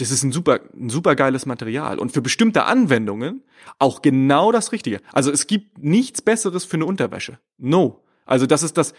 [0.00, 3.42] das ist ein super, ein super geiles Material und für bestimmte Anwendungen
[3.78, 5.00] auch genau das Richtige.
[5.12, 7.38] Also es gibt nichts Besseres für eine Unterwäsche.
[7.58, 8.02] No.
[8.24, 8.94] Also das ist das,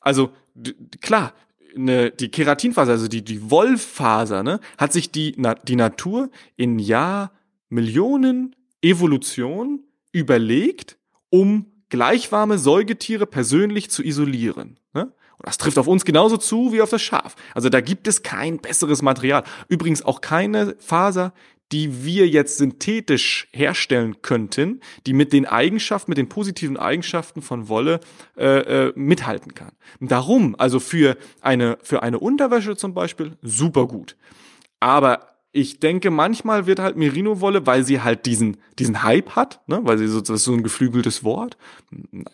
[0.00, 0.30] also
[1.00, 1.34] klar,
[1.76, 6.78] eine, die Keratinfaser, also die, die Wollfaser, ne, hat sich die, na, die Natur in
[6.78, 7.32] Jahr
[7.68, 9.80] Millionen Evolution
[10.12, 10.96] überlegt,
[11.30, 14.78] um gleichwarme Säugetiere persönlich zu isolieren.
[14.92, 15.04] Ne?
[15.04, 17.36] Und das trifft auf uns genauso zu wie auf das Schaf.
[17.54, 19.44] Also da gibt es kein besseres Material.
[19.68, 21.32] Übrigens auch keine Faser,
[21.70, 27.68] die wir jetzt synthetisch herstellen könnten, die mit den Eigenschaften, mit den positiven Eigenschaften von
[27.68, 28.00] Wolle
[28.36, 29.72] äh, äh, mithalten kann.
[30.00, 34.16] Darum, also für eine, für eine Unterwäsche zum Beispiel, super gut.
[34.80, 39.80] Aber ich denke, manchmal wird halt Merino-Wolle, weil sie halt diesen, diesen Hype hat, ne,
[39.82, 41.56] weil sie so, das ist so ein geflügeltes Wort,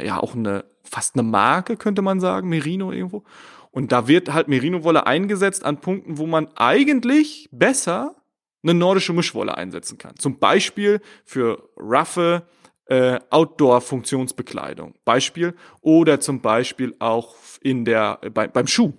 [0.01, 3.25] ja, auch eine, fast eine Marke, könnte man sagen, Merino irgendwo.
[3.71, 8.15] Und da wird halt Merino-Wolle eingesetzt an Punkten, wo man eigentlich besser
[8.63, 10.17] eine nordische Mischwolle einsetzen kann.
[10.17, 12.45] Zum Beispiel für roughe
[12.87, 14.95] äh, Outdoor-Funktionsbekleidung.
[15.05, 15.55] Beispiel.
[15.81, 18.93] Oder zum Beispiel auch in der, bei, beim Schuh.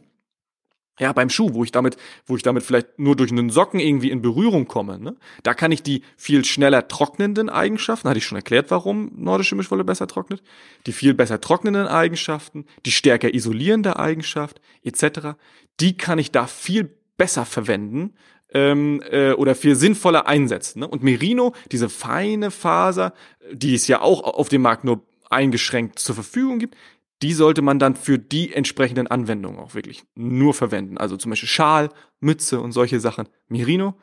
[0.97, 4.11] Ja, beim Schuh, wo ich damit, wo ich damit vielleicht nur durch einen Socken irgendwie
[4.11, 5.17] in Berührung komme, ne?
[5.43, 9.83] Da kann ich die viel schneller trocknenden Eigenschaften, hatte ich schon erklärt, warum nordische Mischwolle
[9.83, 10.41] besser trocknet,
[10.85, 15.35] die viel besser trocknenden Eigenschaften, die stärker isolierende Eigenschaft, etc.,
[15.81, 18.13] die kann ich da viel besser verwenden,
[18.53, 20.79] ähm, äh, oder viel sinnvoller einsetzen.
[20.79, 20.87] Ne?
[20.87, 23.13] Und Merino, diese feine Faser,
[23.51, 26.75] die es ja auch auf dem Markt nur eingeschränkt zur Verfügung gibt,
[27.21, 30.97] die sollte man dann für die entsprechenden Anwendungen auch wirklich nur verwenden.
[30.97, 33.27] Also zum Beispiel Schal, Mütze und solche Sachen.
[33.47, 33.95] Merino,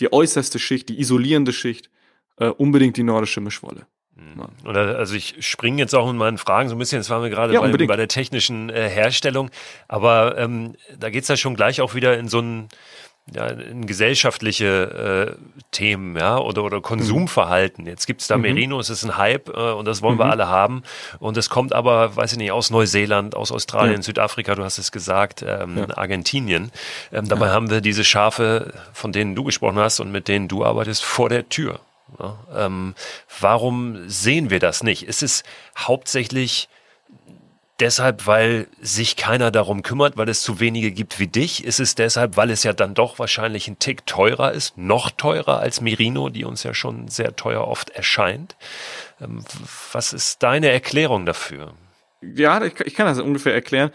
[0.00, 1.90] die äußerste Schicht, die isolierende Schicht,
[2.38, 3.86] äh, unbedingt die nordische Mischwolle.
[4.16, 4.68] Mhm.
[4.68, 7.30] Oder, also ich springe jetzt auch in meinen Fragen so ein bisschen, jetzt waren wir
[7.30, 9.50] gerade ja, bei, bei, der technischen äh, Herstellung,
[9.88, 12.68] aber ähm, da geht's ja schon gleich auch wieder in so ein
[13.32, 17.86] ja, in gesellschaftliche äh, Themen, ja, oder, oder Konsumverhalten.
[17.86, 18.42] Jetzt gibt's da mhm.
[18.42, 20.20] Merino, es ist ein Hype äh, und das wollen mhm.
[20.20, 20.82] wir alle haben.
[21.20, 24.02] Und es kommt aber, weiß ich nicht, aus Neuseeland, aus Australien, ja.
[24.02, 25.96] Südafrika, du hast es gesagt, ähm, ja.
[25.96, 26.70] Argentinien.
[27.12, 27.52] Ähm, dabei ja.
[27.52, 31.30] haben wir diese Schafe, von denen du gesprochen hast und mit denen du arbeitest, vor
[31.30, 31.80] der Tür.
[32.54, 32.94] Ähm,
[33.40, 35.04] warum sehen wir das nicht?
[35.04, 35.42] Ist es
[35.76, 36.68] hauptsächlich
[37.80, 41.64] deshalb, weil sich keiner darum kümmert, weil es zu wenige gibt wie dich?
[41.64, 45.58] Ist es deshalb, weil es ja dann doch wahrscheinlich ein Tick teurer ist, noch teurer
[45.60, 48.56] als Merino, die uns ja schon sehr teuer oft erscheint?
[49.20, 49.44] Ähm,
[49.92, 51.74] was ist deine Erklärung dafür?
[52.34, 53.90] Ja, ich, kann das ungefähr erklären.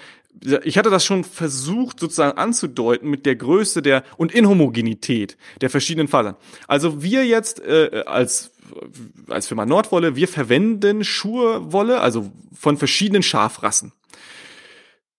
[0.63, 6.07] Ich hatte das schon versucht sozusagen anzudeuten mit der Größe der und Inhomogenität der verschiedenen
[6.07, 6.35] Fasern.
[6.67, 8.51] Also wir jetzt äh, als
[9.27, 13.93] als Firma Nordwolle, wir verwenden Schurwolle, also von verschiedenen Schafrassen.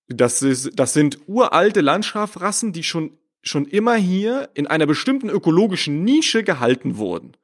[0.09, 6.03] Das, ist, das sind uralte Landschafrassen, die schon, schon immer hier in einer bestimmten ökologischen
[6.03, 7.37] Nische gehalten wurden.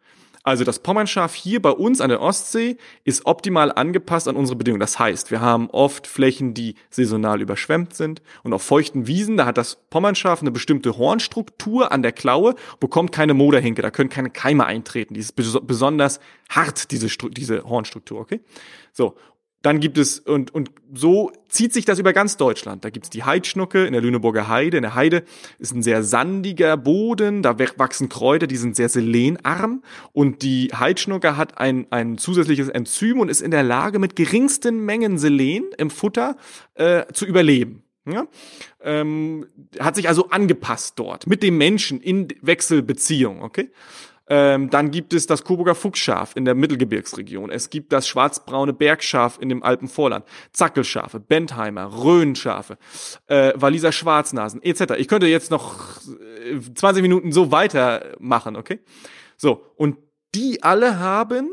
[0.47, 4.79] Also das Pommernschaf hier bei uns an der Ostsee ist optimal angepasst an unsere Bedingungen.
[4.79, 9.45] Das heißt, wir haben oft Flächen, die saisonal überschwemmt sind und auf feuchten Wiesen, da
[9.45, 14.31] hat das Pommernschaf eine bestimmte Hornstruktur an der Klaue, bekommt keine Moderhinke, da können keine
[14.31, 15.15] Keime eintreten.
[15.15, 18.41] Die ist besonders hart, diese, diese Hornstruktur, okay?
[18.93, 19.17] So.
[19.67, 22.85] Dann gibt es, und, und so zieht sich das über ganz Deutschland.
[22.85, 24.77] Da gibt's die Heidschnucke in der Lüneburger Heide.
[24.77, 25.25] In der Heide
[25.59, 29.83] ist ein sehr sandiger Boden, da wachsen Kräuter, die sind sehr selenarm.
[30.13, 34.85] Und die Heidschnucke hat ein, ein zusätzliches Enzym und ist in der Lage, mit geringsten
[34.85, 36.37] Mengen Selen im Futter
[36.75, 37.83] äh, zu überleben.
[38.09, 38.29] Ja?
[38.81, 39.47] Ähm,
[39.81, 43.73] hat sich also angepasst dort mit dem Menschen in Wechselbeziehung, okay?
[44.29, 47.51] Ähm, dann gibt es das Coburger Fuchsschaf in der Mittelgebirgsregion.
[47.51, 50.25] Es gibt das schwarzbraune Bergschaf in dem Alpenvorland.
[50.53, 52.79] Zackelschafe, Bentheimer, Rhönschafe,
[53.27, 54.95] äh, Waliser Schwarznasen etc.
[54.99, 56.01] Ich könnte jetzt noch
[56.75, 58.81] 20 äh, Minuten so weitermachen, okay?
[59.37, 59.99] So, und
[60.35, 61.51] die alle haben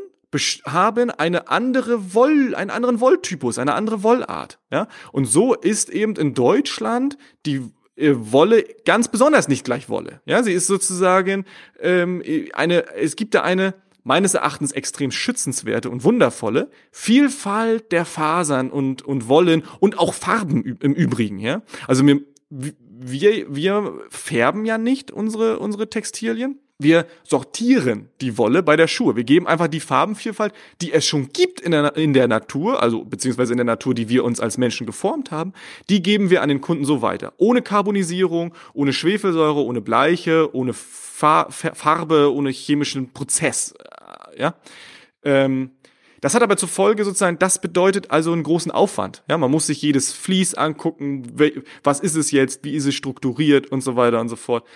[0.66, 4.58] haben eine andere Woll, einen anderen Wolltypus, eine andere Wollart.
[4.70, 4.88] Ja?
[5.12, 10.20] Und so ist eben in Deutschland die Wolle ganz besonders nicht gleich Wolle.
[10.26, 11.44] Ja, sie ist sozusagen
[11.80, 18.70] ähm, eine, es gibt da eine meines Erachtens extrem schützenswerte und wundervolle Vielfalt der Fasern
[18.70, 21.38] und, und Wollen und auch Farben im Übrigen.
[21.38, 28.62] Ja, also wir, wir, wir färben ja nicht unsere, unsere Textilien wir sortieren die Wolle
[28.62, 29.14] bei der Schuhe.
[29.14, 33.04] Wir geben einfach die Farbenvielfalt, die es schon gibt in der, in der Natur, also
[33.04, 35.52] beziehungsweise in der Natur, die wir uns als Menschen geformt haben,
[35.88, 37.32] die geben wir an den Kunden so weiter.
[37.36, 43.72] Ohne Carbonisierung, ohne Schwefelsäure, ohne Bleiche, ohne Farbe, ohne chemischen Prozess.
[43.72, 44.54] Äh, ja.
[45.22, 45.70] Ähm,
[46.20, 49.22] das hat aber zur Folge sozusagen, das bedeutet also einen großen Aufwand.
[49.28, 51.26] Ja, man muss sich jedes Vlies angucken,
[51.84, 54.66] was ist es jetzt, wie ist es strukturiert und so weiter und so fort.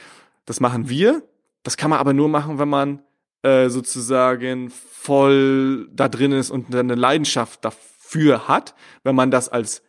[0.45, 1.23] Das machen wir
[1.69, 3.03] das kann man aber nur machen, wenn man
[3.43, 8.75] äh, sozusagen voll da drin ist und eine Leidenschaft dafür hat.
[9.03, 9.83] Wenn man das als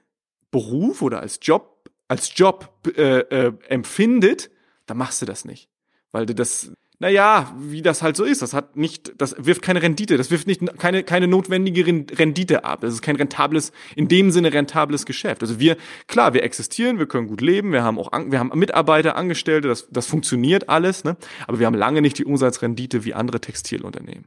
[0.52, 4.52] Beruf oder als Job, als Job äh, äh, empfindet,
[4.88, 5.70] dann machst du das nicht.
[6.12, 8.41] Weil du das, naja, wie das halt so ist.
[8.41, 12.81] Das hat nicht, das wirft keine Rendite, das wirft nicht keine, keine notwendige Rendite ab.
[12.81, 15.41] Das ist kein rentables, in dem Sinne rentables Geschäft.
[15.41, 19.15] Also wir, klar, wir existieren, wir können gut leben, wir haben auch, wir haben Mitarbeiter,
[19.15, 21.15] Angestellte, das, das funktioniert alles, ne?
[21.47, 24.25] Aber wir haben lange nicht die Umsatzrendite wie andere Textilunternehmen.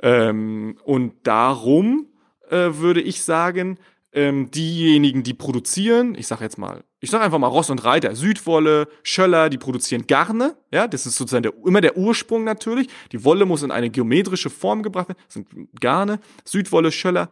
[0.00, 2.06] Ähm, und darum
[2.48, 3.78] äh, würde ich sagen,
[4.14, 8.14] ähm, diejenigen, die produzieren, ich sage jetzt mal, ich sage einfach mal Ross und Reiter,
[8.14, 12.88] Südwolle, Schöller, die produzieren Garne, ja, das ist sozusagen der, immer der Ursprung natürlich.
[13.12, 15.48] Die Wolle muss in eine geometrische Form gebracht werden, das sind
[15.80, 17.30] Garne, Südwolle, Schöller.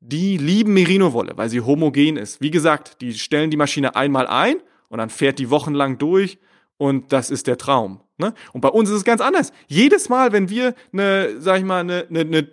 [0.00, 2.42] Die lieben Merino-Wolle, weil sie homogen ist.
[2.42, 4.56] Wie gesagt, die stellen die Maschine einmal ein
[4.88, 6.38] und dann fährt die wochenlang durch
[6.76, 8.00] und das ist der Traum.
[8.18, 8.34] Ne?
[8.52, 9.52] Und bei uns ist es ganz anders.
[9.66, 12.48] Jedes Mal, wenn wir eine, sag ich mal, eine, eine, eine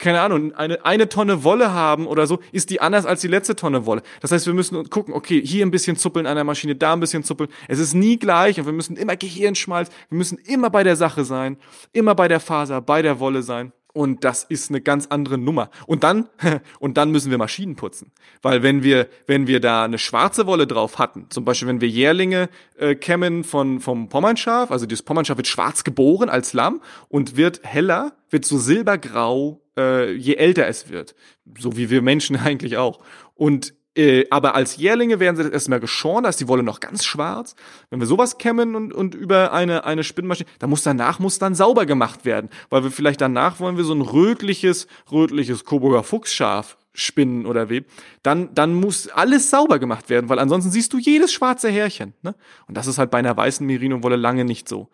[0.00, 3.54] keine Ahnung, eine, eine Tonne Wolle haben oder so, ist die anders als die letzte
[3.54, 4.02] Tonne Wolle.
[4.20, 7.00] Das heißt, wir müssen gucken, okay, hier ein bisschen zuppeln an der Maschine, da ein
[7.00, 7.50] bisschen zuppeln.
[7.68, 11.24] Es ist nie gleich und wir müssen immer Gehirnschmalz, wir müssen immer bei der Sache
[11.24, 11.58] sein,
[11.92, 13.72] immer bei der Faser, bei der Wolle sein.
[13.92, 15.70] Und das ist eine ganz andere Nummer.
[15.86, 16.28] Und dann,
[16.78, 18.12] und dann müssen wir Maschinen putzen.
[18.42, 21.88] Weil wenn wir, wenn wir da eine schwarze Wolle drauf hatten, zum Beispiel wenn wir
[21.88, 22.48] Jährlinge
[22.78, 27.60] äh, kämmen von, vom Pommernschaf, also das Pommernschaf wird schwarz geboren als Lamm und wird
[27.64, 31.14] heller, wird so silbergrau äh, je älter es wird.
[31.58, 33.00] So wie wir Menschen eigentlich auch.
[33.34, 37.04] Und äh, aber als Jährlinge werden sie erstmal geschoren, da ist die Wolle noch ganz
[37.04, 37.56] schwarz.
[37.90, 41.54] Wenn wir sowas kämmen und, und über eine, eine Spinnmaschine, dann muss danach muss dann
[41.54, 46.76] sauber gemacht werden, weil wir vielleicht danach wollen wir so ein rötliches, rötliches Coburger Fuchsschaf
[46.92, 47.86] spinnen oder weben,
[48.22, 52.14] dann, dann muss alles sauber gemacht werden, weil ansonsten siehst du jedes schwarze Härchen.
[52.22, 52.34] Ne?
[52.66, 54.88] Und das ist halt bei einer weißen Merino-Wolle lange nicht so.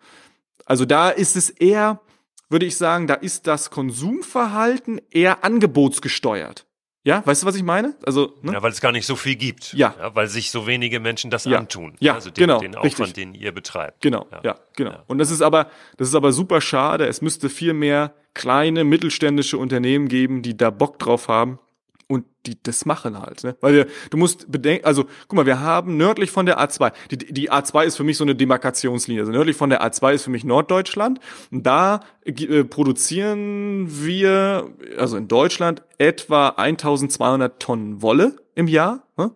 [0.65, 2.01] Also da ist es eher,
[2.49, 6.66] würde ich sagen, da ist das Konsumverhalten eher angebotsgesteuert.
[7.07, 7.95] Ja, weißt du, was ich meine?
[8.05, 8.51] Also, ne?
[8.51, 9.71] Ja, weil es gar nicht so viel gibt.
[9.73, 9.95] Ja.
[9.97, 11.57] ja weil sich so wenige Menschen das ja.
[11.57, 11.95] antun.
[11.99, 12.59] Ja, also den, genau.
[12.59, 13.13] den Aufwand, richtig.
[13.13, 14.01] den ihr betreibt.
[14.01, 15.03] Genau, ja, ja genau.
[15.07, 17.07] Und das ist aber, das ist aber super schade.
[17.07, 21.59] Es müsste viel mehr kleine, mittelständische Unternehmen geben, die da Bock drauf haben
[22.07, 23.43] und die das machen halt.
[23.43, 23.57] Ne?
[23.59, 27.17] Weil wir, du musst bedenken, also guck mal, wir haben nördlich von der A2, die,
[27.17, 29.21] die A2 ist für mich so eine Demarkationslinie.
[29.21, 31.19] Also nördlich von der A2 ist für mich Norddeutschland.
[31.51, 39.03] Und da äh, produzieren wir, also in Deutschland, etwa 1200 Tonnen Wolle im Jahr.
[39.17, 39.31] Ne?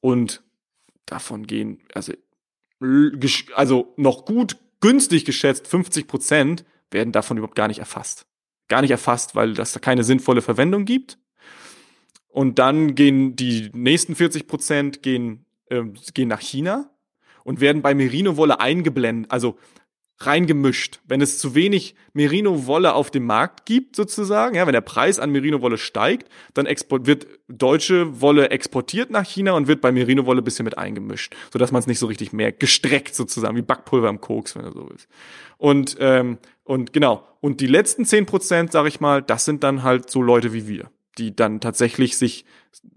[0.00, 0.42] Und
[1.06, 2.12] davon gehen, also,
[3.54, 8.26] also noch gut günstig geschätzt, 50 Prozent werden davon überhaupt gar nicht erfasst.
[8.68, 11.18] Gar nicht erfasst, weil das da keine sinnvolle Verwendung gibt
[12.36, 16.90] und dann gehen die nächsten 40 Prozent gehen, äh, gehen nach China
[17.44, 19.56] und werden bei Merino-Wolle eingeblendet, also
[20.18, 21.00] reingemischt.
[21.08, 25.30] Wenn es zu wenig Merino-Wolle auf dem Markt gibt, sozusagen, ja, wenn der Preis an
[25.30, 30.76] Merino-Wolle steigt, dann wird deutsche Wolle exportiert nach China und wird bei Merino-Wolle bisschen mit
[30.76, 34.64] eingemischt, sodass man es nicht so richtig mehr gestreckt sozusagen, wie Backpulver im Koks, wenn
[34.64, 35.08] er so ist.
[35.56, 39.82] Und, ähm, und genau, und die letzten 10 Prozent, sag ich mal, das sind dann
[39.82, 42.44] halt so Leute wie wir die dann tatsächlich sich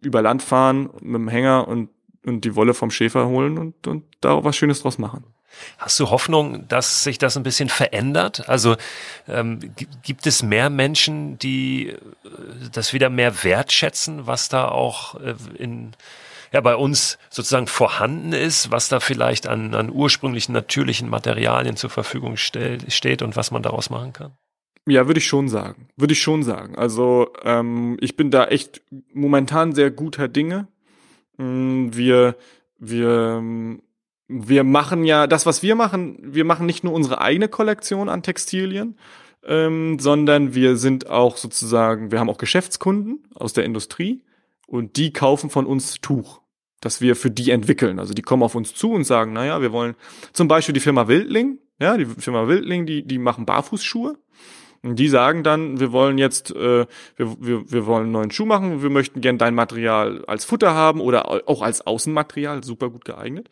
[0.02, 1.90] über Land fahren mit dem Hänger und,
[2.26, 5.24] und die Wolle vom Schäfer holen und, und da was Schönes draus machen.
[5.78, 8.48] Hast du Hoffnung, dass sich das ein bisschen verändert?
[8.48, 8.76] Also
[9.28, 9.60] ähm,
[10.04, 11.98] gibt es mehr Menschen, die äh,
[12.72, 15.96] das wieder mehr wertschätzen, was da auch äh, in
[16.52, 21.90] ja bei uns sozusagen vorhanden ist, was da vielleicht an, an ursprünglichen natürlichen Materialien zur
[21.90, 24.38] Verfügung stell, steht und was man daraus machen kann?
[24.88, 25.88] Ja, würde ich schon sagen.
[25.98, 26.76] Würde ich schon sagen.
[26.76, 28.82] Also ähm, ich bin da echt
[29.14, 30.68] momentan sehr guter Dinge.
[31.38, 32.36] Mm, wir,
[32.78, 33.44] wir,
[34.28, 36.18] wir machen ja das, was wir machen.
[36.22, 38.98] Wir machen nicht nur unsere eigene Kollektion an Textilien,
[39.46, 44.24] ähm, sondern wir sind auch sozusagen, wir haben auch Geschäftskunden aus der Industrie
[44.68, 46.42] und die kaufen von uns Tuch,
[46.82, 48.00] das wir für die entwickeln.
[48.00, 49.96] Also die kommen auf uns zu und sagen, naja, wir wollen
[50.34, 54.18] zum Beispiel die Firma Wildling, ja, die Firma Wildling, die, die machen Barfußschuhe
[54.82, 58.46] und die sagen dann, wir wollen jetzt, äh, wir, wir, wir wollen einen neuen Schuh
[58.46, 63.06] machen, wir möchten gern dein Material als Futter haben oder auch als Außenmaterial, super gut
[63.06, 63.50] geeignet.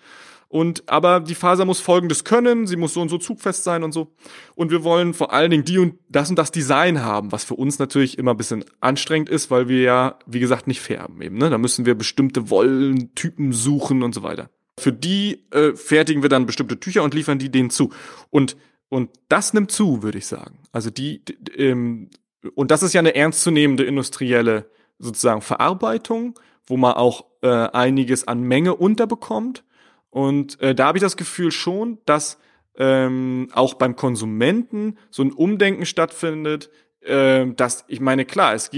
[0.49, 3.91] Und aber die Faser muss folgendes können, sie muss so und so zugfest sein und
[3.91, 4.13] so.
[4.55, 7.55] Und wir wollen vor allen Dingen die und das und das Design haben, was für
[7.55, 11.37] uns natürlich immer ein bisschen anstrengend ist, weil wir ja, wie gesagt, nicht färben eben.
[11.37, 11.49] Ne?
[11.49, 14.49] Da müssen wir bestimmte Wollentypen suchen und so weiter.
[14.79, 17.91] Für die äh, fertigen wir dann bestimmte Tücher und liefern die denen zu.
[18.29, 18.55] Und
[18.89, 20.59] und das nimmt zu, würde ich sagen.
[20.71, 22.09] Also die, die ähm,
[22.55, 24.69] und das ist ja eine ernstzunehmende industrielle
[24.99, 29.63] sozusagen Verarbeitung, wo man auch äh, einiges an Menge unterbekommt.
[30.09, 32.39] Und äh, da habe ich das Gefühl schon, dass
[32.75, 36.69] ähm, auch beim Konsumenten so ein Umdenken stattfindet,
[37.01, 38.71] äh, dass ich meine, klar, es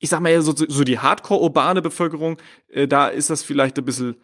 [0.00, 2.38] ich sag mal so, so die hardcore-urbane Bevölkerung,
[2.68, 4.16] äh, da ist das vielleicht ein bisschen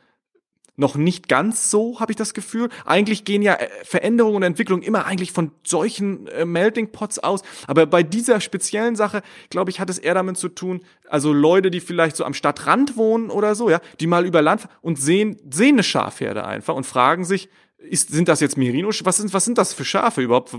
[0.76, 2.68] noch nicht ganz so, habe ich das Gefühl.
[2.84, 7.42] Eigentlich gehen ja äh, Veränderungen und Entwicklungen immer eigentlich von solchen äh, Melting Pots aus.
[7.66, 11.70] Aber bei dieser speziellen Sache, glaube ich, hat es eher damit zu tun, also Leute,
[11.70, 15.38] die vielleicht so am Stadtrand wohnen oder so, ja, die mal über Land und sehen,
[15.50, 17.48] sehen eine Schafherde einfach und fragen sich,
[17.84, 18.88] ist, sind das jetzt Merino?
[18.88, 20.56] Was sind, was sind das für Schafe überhaupt?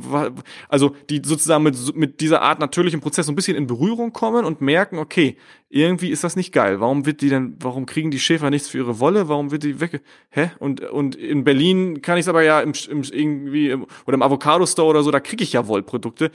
[0.69, 4.45] Also, die sozusagen mit, mit dieser Art natürlichen Prozess so ein bisschen in Berührung kommen
[4.45, 5.37] und merken, okay,
[5.69, 6.79] irgendwie ist das nicht geil.
[6.79, 9.27] Warum wird die denn, warum kriegen die Schäfer nichts für ihre Wolle?
[9.27, 10.01] Warum wird die weg?
[10.29, 10.51] Hä?
[10.59, 14.21] Und, und in Berlin kann ich es aber ja im, im, irgendwie, im, oder im
[14.21, 16.31] Avocado-Store oder so, da kriege ich ja Wollprodukte.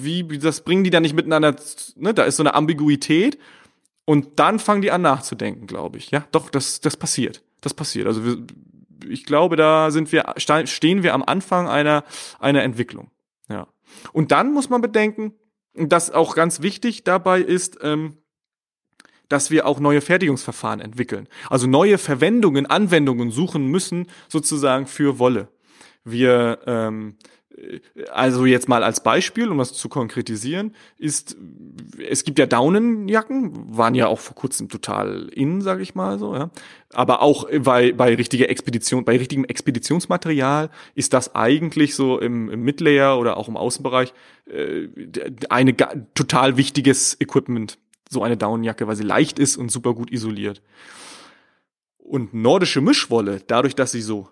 [0.00, 1.56] Wie, das bringen die dann nicht miteinander,
[1.96, 2.14] ne?
[2.14, 3.38] Da ist so eine Ambiguität.
[4.04, 6.10] Und dann fangen die an nachzudenken, glaube ich.
[6.10, 7.42] Ja, doch, das, das passiert.
[7.60, 8.06] Das passiert.
[8.06, 8.38] Also wir,
[9.06, 12.04] ich glaube, da sind wir, stehen wir am Anfang einer,
[12.38, 13.10] einer Entwicklung.
[13.48, 13.68] Ja.
[14.12, 15.34] Und dann muss man bedenken,
[15.74, 18.18] dass auch ganz wichtig dabei ist, ähm,
[19.28, 21.28] dass wir auch neue Fertigungsverfahren entwickeln.
[21.50, 25.48] Also neue Verwendungen, Anwendungen suchen müssen, sozusagen für Wolle.
[26.04, 27.16] Wir ähm,
[28.12, 31.36] also jetzt mal als Beispiel, um das zu konkretisieren, ist,
[32.08, 36.34] es gibt ja Daunenjacken, waren ja auch vor kurzem total in, sage ich mal so,
[36.34, 36.50] ja.
[36.94, 42.62] Aber auch bei, bei richtiger Expedition, bei richtigem Expeditionsmaterial ist das eigentlich so im, im
[42.62, 44.14] Midlayer oder auch im Außenbereich
[44.46, 44.88] äh,
[45.50, 45.76] eine
[46.14, 47.78] total wichtiges Equipment,
[48.08, 50.62] so eine Daunenjacke, weil sie leicht ist und super gut isoliert.
[51.98, 54.28] Und nordische Mischwolle, dadurch, dass sie so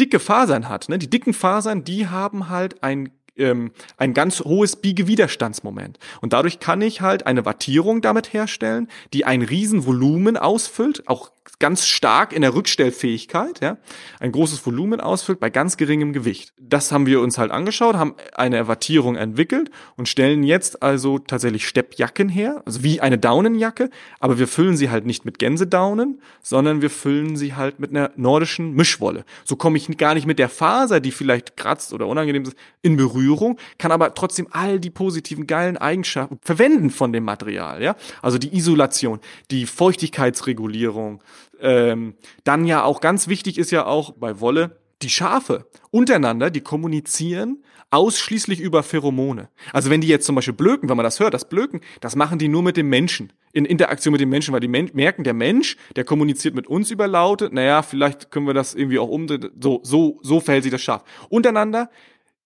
[0.00, 4.76] dicke Fasern hat, ne, die dicken Fasern, die haben halt ein ähm, ein ganz hohes
[4.76, 5.98] Biegewiderstandsmoment.
[6.20, 11.86] Und dadurch kann ich halt eine Wattierung damit herstellen, die ein Riesenvolumen ausfüllt, auch ganz
[11.86, 13.78] stark in der Rückstellfähigkeit, ja,
[14.20, 16.52] ein großes Volumen ausfüllt bei ganz geringem Gewicht.
[16.58, 21.66] Das haben wir uns halt angeschaut, haben eine Wattierung entwickelt und stellen jetzt also tatsächlich
[21.66, 23.90] Steppjacken her, also wie eine Daunenjacke,
[24.20, 28.10] aber wir füllen sie halt nicht mit Gänsedaunen, sondern wir füllen sie halt mit einer
[28.16, 29.24] nordischen Mischwolle.
[29.44, 32.96] So komme ich gar nicht mit der Faser, die vielleicht kratzt oder unangenehm ist, in
[32.96, 37.96] Berührung, kann aber trotzdem all die positiven geilen Eigenschaften verwenden von dem Material, ja?
[38.20, 39.20] Also die Isolation,
[39.50, 41.22] die Feuchtigkeitsregulierung,
[41.60, 42.14] ähm,
[42.44, 47.62] dann ja auch ganz wichtig ist ja auch bei Wolle, die Schafe untereinander, die kommunizieren
[47.90, 49.50] ausschließlich über Pheromone.
[49.72, 52.38] Also wenn die jetzt zum Beispiel blöken, wenn man das hört, das Blöken, das machen
[52.38, 55.34] die nur mit dem Menschen, in Interaktion mit dem Menschen, weil die Men merken, der
[55.34, 59.50] Mensch, der kommuniziert mit uns über Laute, naja, vielleicht können wir das irgendwie auch umdrehen,
[59.60, 61.04] so, so, so verhält sich das Schaf.
[61.28, 61.90] Untereinander,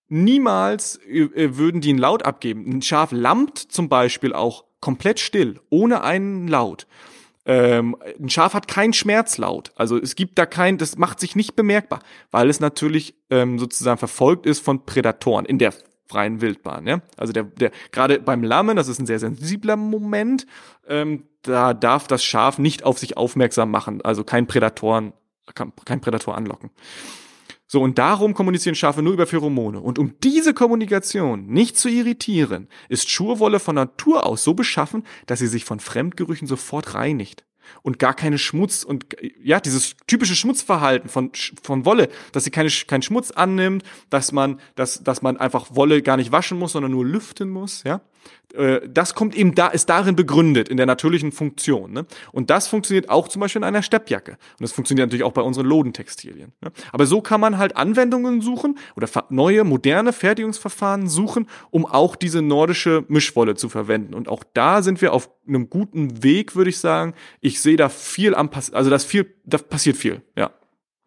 [0.09, 2.69] niemals äh, würden die einen Laut abgeben.
[2.69, 6.87] Ein Schaf lammt zum Beispiel auch komplett still, ohne einen Laut.
[7.47, 9.71] Ähm, ein Schaf hat keinen Schmerzlaut.
[9.75, 13.97] Also es gibt da kein, das macht sich nicht bemerkbar, weil es natürlich ähm, sozusagen
[13.97, 15.73] verfolgt ist von Prädatoren in der
[16.07, 16.85] freien Wildbahn.
[16.85, 17.01] Ja?
[17.15, 20.45] Also der, der gerade beim Lammen, das ist ein sehr sensibler Moment,
[20.89, 25.13] ähm, da darf das Schaf nicht auf sich aufmerksam machen, also kein Prädatoren,
[25.85, 26.71] kein Prädator anlocken.
[27.69, 29.81] So, und darum kommunizieren Schafe nur über Pheromone.
[29.81, 35.39] Und um diese Kommunikation nicht zu irritieren, ist Schurwolle von Natur aus so beschaffen, dass
[35.39, 37.43] sie sich von Fremdgerüchen sofort reinigt.
[37.81, 39.07] Und gar keine Schmutz und
[39.43, 44.61] ja, dieses typische Schmutzverhalten von, von Wolle, dass sie keine, keinen Schmutz annimmt, dass man,
[44.75, 47.99] dass, dass man einfach Wolle gar nicht waschen muss, sondern nur lüften muss, ja.
[48.53, 51.91] Äh, das kommt eben da, ist darin begründet, in der natürlichen Funktion.
[51.91, 52.05] Ne?
[52.31, 54.31] Und das funktioniert auch zum Beispiel in einer Steppjacke.
[54.31, 56.53] Und das funktioniert natürlich auch bei unseren Lodentextilien.
[56.61, 56.71] Ne?
[56.91, 62.41] Aber so kann man halt Anwendungen suchen oder neue, moderne Fertigungsverfahren suchen, um auch diese
[62.41, 64.13] nordische Mischwolle zu verwenden.
[64.13, 67.13] Und auch da sind wir auf einem guten Weg, würde ich sagen.
[67.41, 70.51] Ich sehe da viel am also das viel, da passiert viel, ja.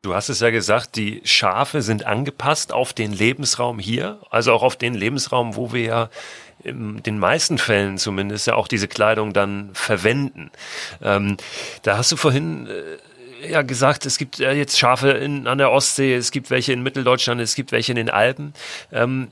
[0.03, 4.63] Du hast es ja gesagt, die Schafe sind angepasst auf den Lebensraum hier, also auch
[4.63, 6.11] auf den Lebensraum, wo wir ja
[6.65, 10.51] in den meisten Fällen zumindest ja auch diese Kleidung dann verwenden.
[11.03, 11.37] Ähm,
[11.83, 15.71] da hast du vorhin äh, ja gesagt, es gibt ja jetzt Schafe in, an der
[15.71, 18.55] Ostsee, es gibt welche in Mitteldeutschland, es gibt welche in den Alpen.
[18.93, 19.29] Ähm,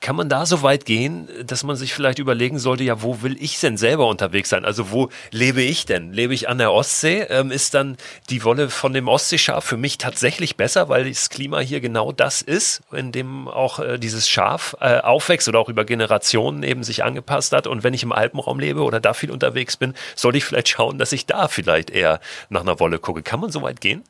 [0.00, 3.36] kann man da so weit gehen, dass man sich vielleicht überlegen sollte, ja, wo will
[3.38, 4.64] ich denn selber unterwegs sein?
[4.64, 6.14] Also wo lebe ich denn?
[6.14, 7.26] Lebe ich an der Ostsee?
[7.28, 7.98] Ähm, ist dann
[8.30, 12.40] die Wolle von dem Ostseeschaf für mich tatsächlich besser, weil das Klima hier genau das
[12.40, 17.04] ist, in dem auch äh, dieses Schaf äh, aufwächst oder auch über Generationen eben sich
[17.04, 17.66] angepasst hat?
[17.66, 20.98] Und wenn ich im Alpenraum lebe oder da viel unterwegs bin, sollte ich vielleicht schauen,
[20.98, 23.22] dass ich da vielleicht eher nach einer Wolle gucke.
[23.22, 24.02] Kann man so weit gehen?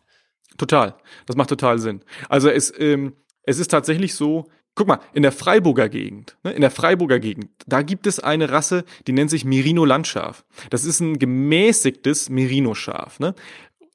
[0.57, 0.95] Total.
[1.27, 2.03] Das macht total Sinn.
[2.29, 6.61] Also es, ähm, es ist tatsächlich so, Guck mal, in der Freiburger Gegend, ne, in
[6.61, 10.45] der Freiburger Gegend, da gibt es eine Rasse, die nennt sich Merino Landschaf.
[10.71, 13.19] Das ist ein gemäßigtes Merino-Schaf.
[13.19, 13.35] Ne?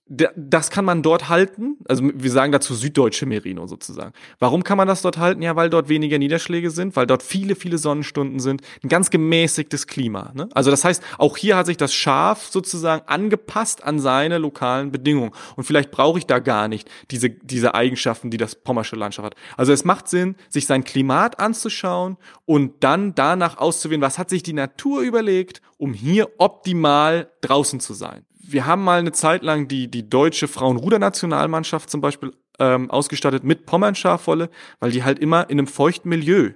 [0.07, 1.77] Das kann man dort halten.
[1.87, 4.13] Also wir sagen dazu süddeutsche Merino sozusagen.
[4.37, 5.41] Warum kann man das dort halten?
[5.41, 8.61] Ja, weil dort weniger Niederschläge sind, weil dort viele, viele Sonnenstunden sind.
[8.83, 10.31] Ein ganz gemäßigtes Klima.
[10.35, 10.47] Ne?
[10.53, 15.31] Also das heißt, auch hier hat sich das Schaf sozusagen angepasst an seine lokalen Bedingungen.
[15.55, 19.35] Und vielleicht brauche ich da gar nicht diese, diese Eigenschaften, die das Pommersche Landschaft hat.
[19.57, 24.43] Also es macht Sinn, sich sein Klimat anzuschauen und dann danach auszuwählen, was hat sich
[24.43, 28.25] die Natur überlegt, um hier optimal draußen zu sein.
[28.39, 33.65] Wir haben mal eine Zeit lang die, die deutsche Frauenrudernationalmannschaft zum Beispiel ähm, ausgestattet mit
[33.65, 34.49] Pommernschafwolle,
[34.79, 36.51] weil die halt immer in einem feuchten Milieu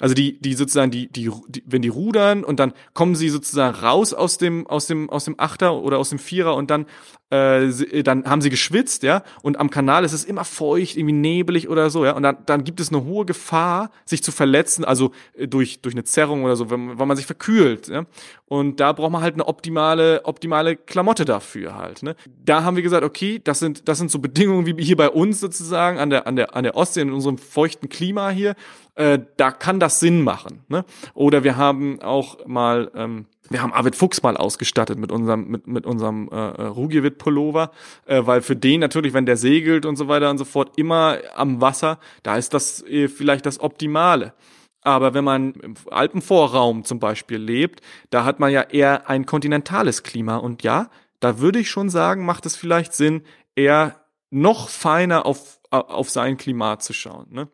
[0.00, 3.76] also die, die sozusagen, die, die, die, wenn die rudern und dann kommen sie sozusagen
[3.76, 6.86] raus aus dem, aus dem, aus dem Achter oder aus dem Vierer und dann,
[7.30, 11.68] äh, dann haben sie geschwitzt, ja, und am Kanal ist es immer feucht, irgendwie nebelig
[11.68, 15.12] oder so, ja, und dann, dann gibt es eine hohe Gefahr, sich zu verletzen, also
[15.34, 18.06] äh, durch, durch eine Zerrung oder so, wenn, wenn man sich verkühlt, ja.
[18.46, 22.16] Und da braucht man halt eine optimale, optimale Klamotte dafür halt, ne.
[22.44, 25.40] Da haben wir gesagt, okay, das sind, das sind so Bedingungen wie hier bei uns
[25.40, 28.54] sozusagen an der, an der, an der Ostsee in unserem feuchten Klima hier
[28.98, 30.64] äh, da kann das Sinn machen.
[30.68, 30.84] Ne?
[31.14, 35.66] Oder wir haben auch mal, ähm, wir haben Arvid Fuchs mal ausgestattet mit unserem mit
[35.66, 37.70] mit unserem äh, äh Rugiewit Pullover,
[38.06, 41.18] äh, weil für den natürlich, wenn der segelt und so weiter und so fort, immer
[41.34, 44.34] am Wasser, da ist das äh, vielleicht das Optimale.
[44.82, 47.80] Aber wenn man im Alpenvorraum zum Beispiel lebt,
[48.10, 50.36] da hat man ja eher ein kontinentales Klima.
[50.36, 50.88] Und ja,
[51.20, 53.22] da würde ich schon sagen, macht es vielleicht Sinn,
[53.56, 57.26] eher noch feiner auf, auf sein Klima zu schauen.
[57.30, 57.48] Ne?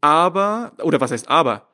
[0.00, 1.68] Aber, oder was heißt aber?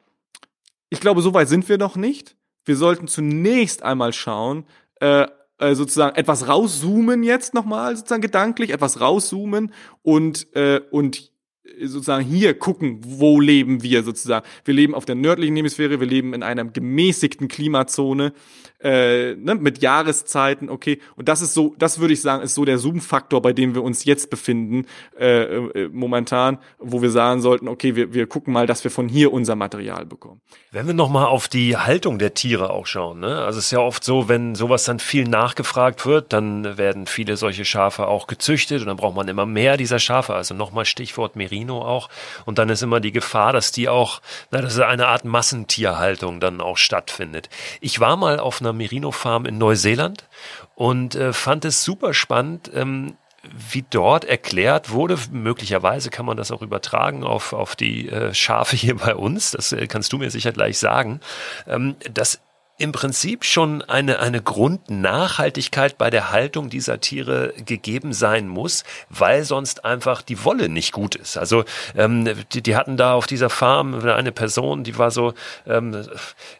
[0.90, 2.35] Ich glaube, so weit sind wir noch nicht.
[2.66, 4.66] Wir sollten zunächst einmal schauen,
[5.00, 5.26] äh,
[5.58, 11.32] äh, sozusagen etwas rauszoomen jetzt nochmal, sozusagen gedanklich, etwas rauszoomen und, äh, und
[11.80, 14.46] sozusagen hier gucken, wo leben wir sozusagen.
[14.64, 18.32] Wir leben auf der nördlichen Hemisphäre, wir leben in einer gemäßigten Klimazone
[18.86, 21.00] äh, ne, mit Jahreszeiten, okay.
[21.16, 23.82] Und das ist so, das würde ich sagen, ist so der Zoom-Faktor, bei dem wir
[23.82, 24.86] uns jetzt befinden,
[25.18, 29.08] äh, äh, momentan, wo wir sagen sollten, okay, wir, wir gucken mal, dass wir von
[29.08, 30.40] hier unser Material bekommen.
[30.70, 33.38] Wenn wir nochmal auf die Haltung der Tiere auch schauen, ne?
[33.42, 37.36] Also es ist ja oft so, wenn sowas dann viel nachgefragt wird, dann werden viele
[37.36, 40.34] solche Schafe auch gezüchtet und dann braucht man immer mehr dieser Schafe.
[40.34, 42.08] Also nochmal Stichwort Merino auch.
[42.44, 44.20] Und dann ist immer die Gefahr, dass die auch,
[44.52, 47.48] na, dass eine Art Massentierhaltung dann auch stattfindet.
[47.80, 50.28] Ich war mal auf einer Merino-Farm in Neuseeland
[50.74, 53.16] und äh, fand es super spannend, ähm,
[53.70, 58.76] wie dort erklärt wurde, möglicherweise kann man das auch übertragen auf, auf die äh, Schafe
[58.76, 61.20] hier bei uns, das äh, kannst du mir sicher gleich sagen,
[61.66, 62.40] ähm, dass
[62.78, 69.44] im Prinzip schon eine, eine Grundnachhaltigkeit bei der Haltung dieser Tiere gegeben sein muss, weil
[69.44, 71.38] sonst einfach die Wolle nicht gut ist.
[71.38, 71.64] Also
[71.96, 75.32] ähm, die, die hatten da auf dieser Farm eine Person, die war so,
[75.66, 76.06] ähm,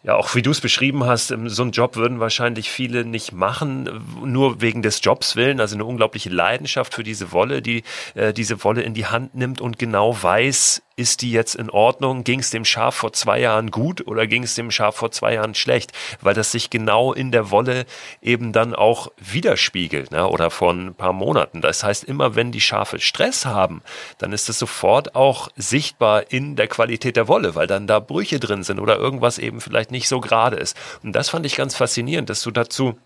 [0.03, 3.33] ja auch wie du es beschrieben hast, ähm, so einen Job würden wahrscheinlich viele nicht
[3.33, 3.91] machen,
[4.25, 5.61] nur wegen des Jobs willen.
[5.61, 7.83] Also eine unglaubliche Leidenschaft für diese Wolle, die
[8.14, 12.24] äh, diese Wolle in die Hand nimmt und genau weiß, ist die jetzt in Ordnung?
[12.24, 15.34] Ging es dem Schaf vor zwei Jahren gut oder ging es dem Schaf vor zwei
[15.34, 15.92] Jahren schlecht?
[16.22, 17.84] Weil das sich genau in der Wolle
[18.22, 20.26] eben dann auch widerspiegelt, ne?
[20.26, 21.61] oder vor ein paar Monaten.
[21.61, 23.82] Das heißt, immer wenn die Schafe Stress haben,
[24.18, 28.40] dann ist es sofort auch sichtbar in der Qualität der Wolle, weil dann da Brüche
[28.40, 30.76] drin sind oder irgendwas eben vielleicht nicht so gerade ist.
[31.03, 32.99] Und das fand ich ganz faszinierend, dass du dazu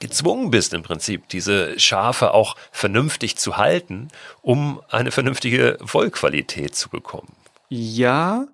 [0.00, 4.08] gezwungen bist im Prinzip, diese Schafe auch vernünftig zu halten,
[4.42, 7.32] um eine vernünftige Wollqualität zu bekommen.
[7.68, 8.46] Ja,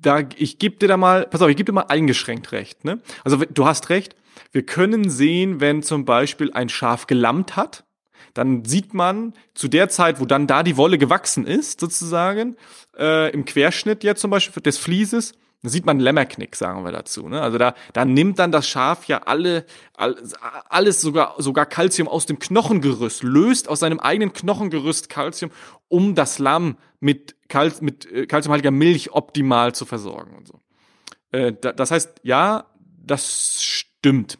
[0.00, 2.84] da ich gebe dir da mal, pass auf, ich gebe dir mal eingeschränkt recht.
[2.84, 3.00] Ne?
[3.24, 4.14] Also du hast recht.
[4.52, 7.84] Wir können sehen, wenn zum Beispiel ein Schaf gelammt hat,
[8.34, 12.56] dann sieht man zu der Zeit, wo dann da die Wolle gewachsen ist, sozusagen,
[12.98, 15.32] äh, im Querschnitt jetzt zum Beispiel des Flieses,
[15.66, 17.28] da sieht man Lämmerknick, sagen wir dazu.
[17.28, 17.42] Ne?
[17.42, 22.38] Also da, da nimmt dann das Schaf ja alle, alles, sogar, sogar Calcium aus dem
[22.38, 25.50] Knochengerüst, löst aus seinem eigenen Knochengerüst Calcium,
[25.88, 30.60] um das Lamm mit, Cal mit äh, calciumhaltiger Milch optimal zu versorgen und so.
[31.32, 32.66] Äh, das heißt, ja,
[33.04, 34.38] das stimmt.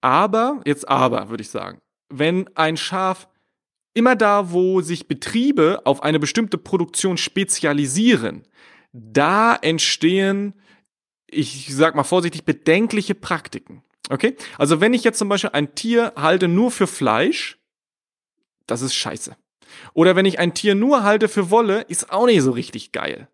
[0.00, 3.28] Aber, jetzt aber, würde ich sagen, wenn ein Schaf
[3.94, 8.42] immer da, wo sich Betriebe auf eine bestimmte Produktion spezialisieren,
[8.92, 10.54] da entstehen,
[11.26, 13.82] ich sag mal vorsichtig, bedenkliche Praktiken.
[14.10, 14.36] Okay?
[14.56, 17.58] Also wenn ich jetzt zum Beispiel ein Tier halte nur für Fleisch,
[18.66, 19.36] das ist scheiße.
[19.92, 23.28] Oder wenn ich ein Tier nur halte für Wolle, ist auch nicht so richtig geil.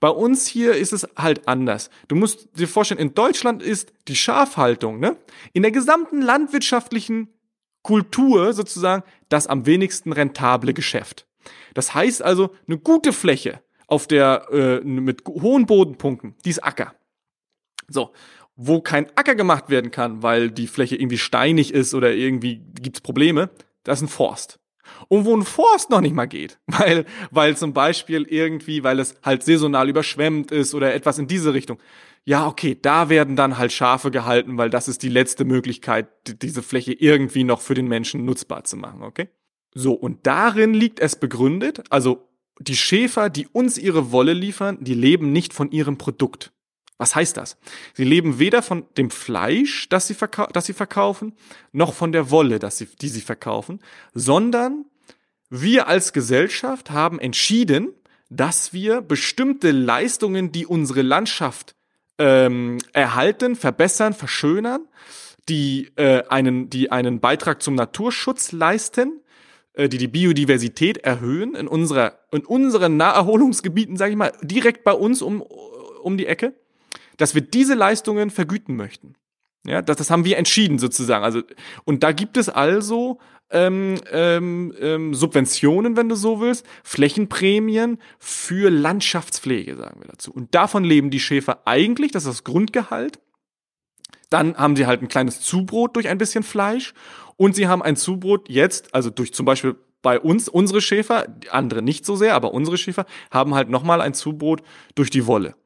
[0.00, 1.90] Bei uns hier ist es halt anders.
[2.08, 5.18] Du musst dir vorstellen, in Deutschland ist die Schafhaltung, ne?
[5.52, 7.28] In der gesamten landwirtschaftlichen
[7.82, 11.26] Kultur sozusagen das am wenigsten rentable Geschäft.
[11.74, 16.94] Das heißt also, eine gute Fläche auf der äh, mit hohen Bodenpunkten, die ist Acker.
[17.88, 18.12] So,
[18.56, 23.00] wo kein Acker gemacht werden kann, weil die Fläche irgendwie steinig ist oder irgendwie gibt's
[23.00, 23.50] Probleme,
[23.84, 24.58] Das ist ein Forst.
[25.08, 29.14] Und wo ein Forst noch nicht mal geht, weil, weil zum Beispiel irgendwie, weil es
[29.22, 31.78] halt saisonal überschwemmt ist oder etwas in diese Richtung.
[32.24, 36.08] Ja, okay, da werden dann halt Schafe gehalten, weil das ist die letzte Möglichkeit,
[36.42, 39.28] diese Fläche irgendwie noch für den Menschen nutzbar zu machen, okay?
[39.74, 42.28] So, und darin liegt es begründet, also
[42.58, 46.52] die Schäfer, die uns ihre Wolle liefern, die leben nicht von ihrem Produkt.
[46.98, 47.58] Was heißt das?
[47.94, 50.16] Sie leben weder von dem Fleisch, das sie,
[50.52, 51.34] das sie verkaufen,
[51.72, 53.80] noch von der Wolle, das sie, die sie verkaufen,
[54.14, 54.86] sondern
[55.50, 57.92] wir als Gesellschaft haben entschieden,
[58.30, 61.76] dass wir bestimmte Leistungen, die unsere Landschaft
[62.18, 64.88] ähm, erhalten, verbessern, verschönern,
[65.48, 69.20] die, äh, einen, die einen Beitrag zum Naturschutz leisten,
[69.76, 75.22] die die Biodiversität erhöhen in, unserer, in unseren Naherholungsgebieten, sage ich mal, direkt bei uns
[75.22, 75.42] um,
[76.02, 76.54] um die Ecke,
[77.16, 79.14] dass wir diese Leistungen vergüten möchten.
[79.66, 81.24] Ja, das, das haben wir entschieden sozusagen.
[81.24, 81.42] Also
[81.84, 83.18] und da gibt es also
[83.50, 90.32] ähm, ähm, ähm, Subventionen, wenn du so willst, Flächenprämien für Landschaftspflege, sagen wir dazu.
[90.32, 93.20] Und davon leben die Schäfer eigentlich, das ist das Grundgehalt.
[94.30, 96.94] Dann haben sie halt ein kleines Zubrot durch ein bisschen Fleisch
[97.36, 101.82] und sie haben ein Zubrot jetzt, also durch zum Beispiel bei uns, unsere Schäfer, andere
[101.82, 104.62] nicht so sehr, aber unsere Schäfer haben halt nochmal ein Zubrot
[104.94, 105.56] durch die Wolle.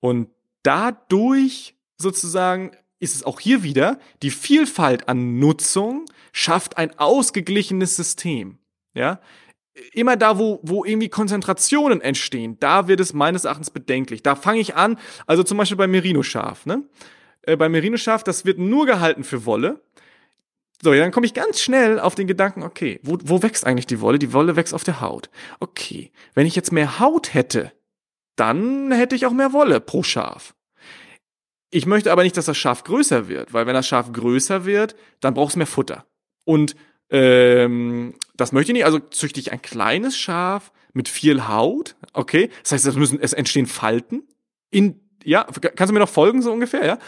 [0.00, 0.28] Und
[0.62, 8.58] dadurch sozusagen ist es auch hier wieder, die Vielfalt an Nutzung schafft ein ausgeglichenes System.
[8.94, 9.20] Ja,
[9.92, 14.22] immer da, wo, wo irgendwie Konzentrationen entstehen, da wird es meines Erachtens bedenklich.
[14.22, 16.84] Da fange ich an, also zum Beispiel bei Merino-Schaf, ne?
[17.42, 19.80] Äh, bei Merino-Schaf, das wird nur gehalten für Wolle.
[20.82, 23.86] So, ja, dann komme ich ganz schnell auf den Gedanken, okay, wo, wo wächst eigentlich
[23.86, 24.18] die Wolle?
[24.18, 25.28] Die Wolle wächst auf der Haut.
[25.60, 27.72] Okay, wenn ich jetzt mehr Haut hätte,
[28.36, 30.54] dann hätte ich auch mehr Wolle pro Schaf.
[31.70, 34.96] Ich möchte aber nicht, dass das Schaf größer wird, weil wenn das Schaf größer wird,
[35.20, 36.06] dann braucht es mehr Futter.
[36.44, 36.74] Und
[37.10, 38.84] ähm, das möchte ich nicht.
[38.86, 41.96] Also züchte ich ein kleines Schaf mit viel Haut.
[42.12, 44.22] Okay, das heißt, es müssen, es entstehen Falten.
[44.70, 46.86] In ja, kannst du mir noch folgen so ungefähr?
[46.86, 46.98] Ja,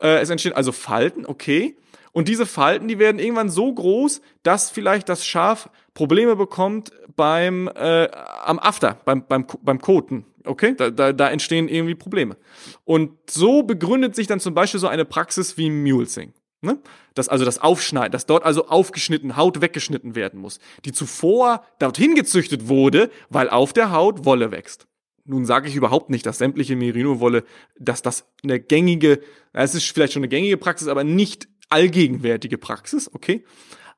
[0.00, 1.26] äh, es entstehen also Falten.
[1.26, 1.76] Okay.
[2.12, 7.68] Und diese Falten, die werden irgendwann so groß, dass vielleicht das Schaf Probleme bekommt beim
[7.74, 8.08] äh,
[8.44, 10.26] am After, beim beim beim Koten.
[10.44, 12.36] Okay, da, da, da entstehen irgendwie Probleme.
[12.84, 16.32] Und so begründet sich dann zum Beispiel so eine Praxis wie Mulesing.
[16.62, 16.78] Ne?
[17.14, 22.14] Das also das Aufschneiden, dass dort also aufgeschnitten, Haut weggeschnitten werden muss, die zuvor dorthin
[22.14, 24.86] gezüchtet wurde, weil auf der Haut Wolle wächst.
[25.24, 27.44] Nun sage ich überhaupt nicht, dass sämtliche Merino-Wolle,
[27.78, 29.20] dass das eine gängige,
[29.52, 33.44] es ist vielleicht schon eine gängige Praxis, aber nicht allgegenwärtige Praxis, okay?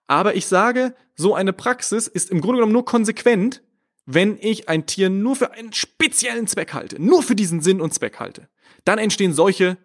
[0.07, 3.63] Aber ich sage, so eine Praxis ist im Grunde genommen nur konsequent,
[4.07, 7.95] wenn ich ein Tier nur für einen speziellen Zweck halte, nur für diesen Sinn und
[7.95, 8.49] Zweck halte.
[8.85, 9.79] Dann entstehen solche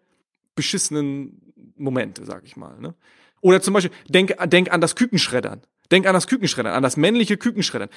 [0.55, 2.77] beschissenen Momente, sag ich mal.
[2.81, 2.95] Ne?
[3.41, 5.61] Oder zum Beispiel, denk, denk an das Kükenschreddern.
[5.91, 7.89] Denk an das Kükenschreddern, an das männliche Kükenschreddern.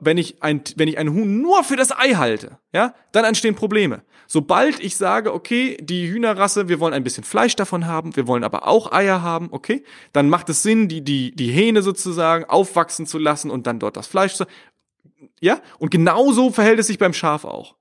[0.00, 3.54] Wenn ich ein, wenn ich ein Huhn nur für das Ei halte, ja, dann entstehen
[3.54, 4.02] Probleme.
[4.26, 8.44] Sobald ich sage, okay, die Hühnerrasse, wir wollen ein bisschen Fleisch davon haben, wir wollen
[8.44, 9.82] aber auch Eier haben, okay,
[10.12, 13.96] dann macht es Sinn, die, die, die Hähne sozusagen aufwachsen zu lassen und dann dort
[13.96, 14.44] das Fleisch zu,
[15.40, 17.76] ja, und genauso verhält es sich beim Schaf auch.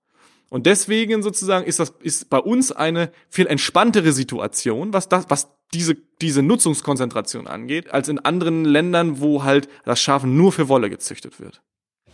[0.50, 5.50] Und deswegen sozusagen ist das, ist bei uns eine viel entspanntere Situation, was das, was
[5.74, 10.90] diese, diese Nutzungskonzentration angeht, als in anderen Ländern, wo halt das Schaf nur für Wolle
[10.90, 11.62] gezüchtet wird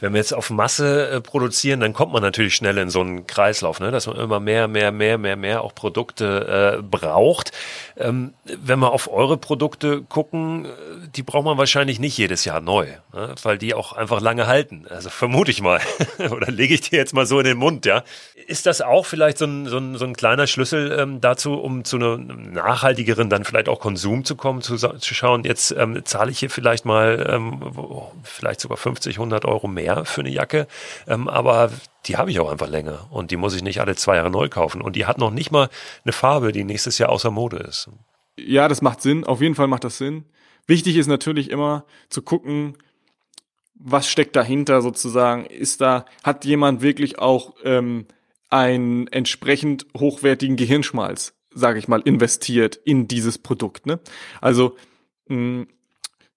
[0.04, 3.26] wenn wir jetzt auf Masse äh, produzieren, dann kommt man natürlich schnell in so einen
[3.26, 3.90] Kreislauf, ne?
[3.90, 7.54] dass man immer mehr, mehr, mehr, mehr, mehr auch Produkte äh, braucht.
[7.96, 10.70] Ähm, wenn wir auf eure Produkte gucken, äh,
[11.16, 13.34] die braucht man wahrscheinlich nicht jedes Jahr neu, ne?
[13.44, 14.88] weil die auch einfach lange halten.
[14.90, 15.80] Also vermute ich mal.
[16.32, 18.04] Oder lege ich dir jetzt mal so in den Mund, ja.
[18.46, 21.86] Ist das auch vielleicht so ein, so ein, so ein kleiner Schlüssel ähm, dazu, um
[21.86, 26.30] zu einem nachhaltigeren dann vielleicht auch Konsum zu kommen, zu, zu schauen, jetzt ähm, zahle
[26.30, 27.62] ich hier vielleicht mal ähm,
[28.24, 30.68] vielleicht sogar 50, 100 Euro mehr mehr für eine Jacke,
[31.08, 31.72] ähm, aber
[32.06, 34.50] die habe ich auch einfach länger und die muss ich nicht alle zwei Jahre neu
[34.50, 35.70] kaufen und die hat noch nicht mal
[36.04, 37.90] eine Farbe, die nächstes Jahr außer Mode ist.
[38.38, 39.24] Ja, das macht Sinn.
[39.26, 40.26] Auf jeden Fall macht das Sinn.
[40.66, 42.78] Wichtig ist natürlich immer zu gucken,
[43.76, 45.46] was steckt dahinter sozusagen.
[45.46, 48.08] Ist da, hat jemand wirklich auch ähm,
[48.50, 53.86] einen entsprechend hochwertigen Gehirnschmalz, sage ich mal, investiert in dieses Produkt.
[53.86, 54.00] Ne?
[54.42, 54.78] Also
[55.28, 55.66] mh,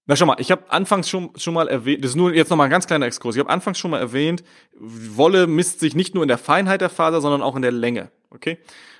[0.06, 2.68] na schau mal, ich habe anfangs schon, schon mal erwähnt, das ist nur jetzt nochmal
[2.68, 4.44] ein ganz kleiner Exkurs, ich habe anfangs schon mal erwähnt,
[4.78, 8.10] Wolle misst sich nicht nur in der Feinheit der Faser, sondern auch in der Länge.
[8.30, 8.58] Okay?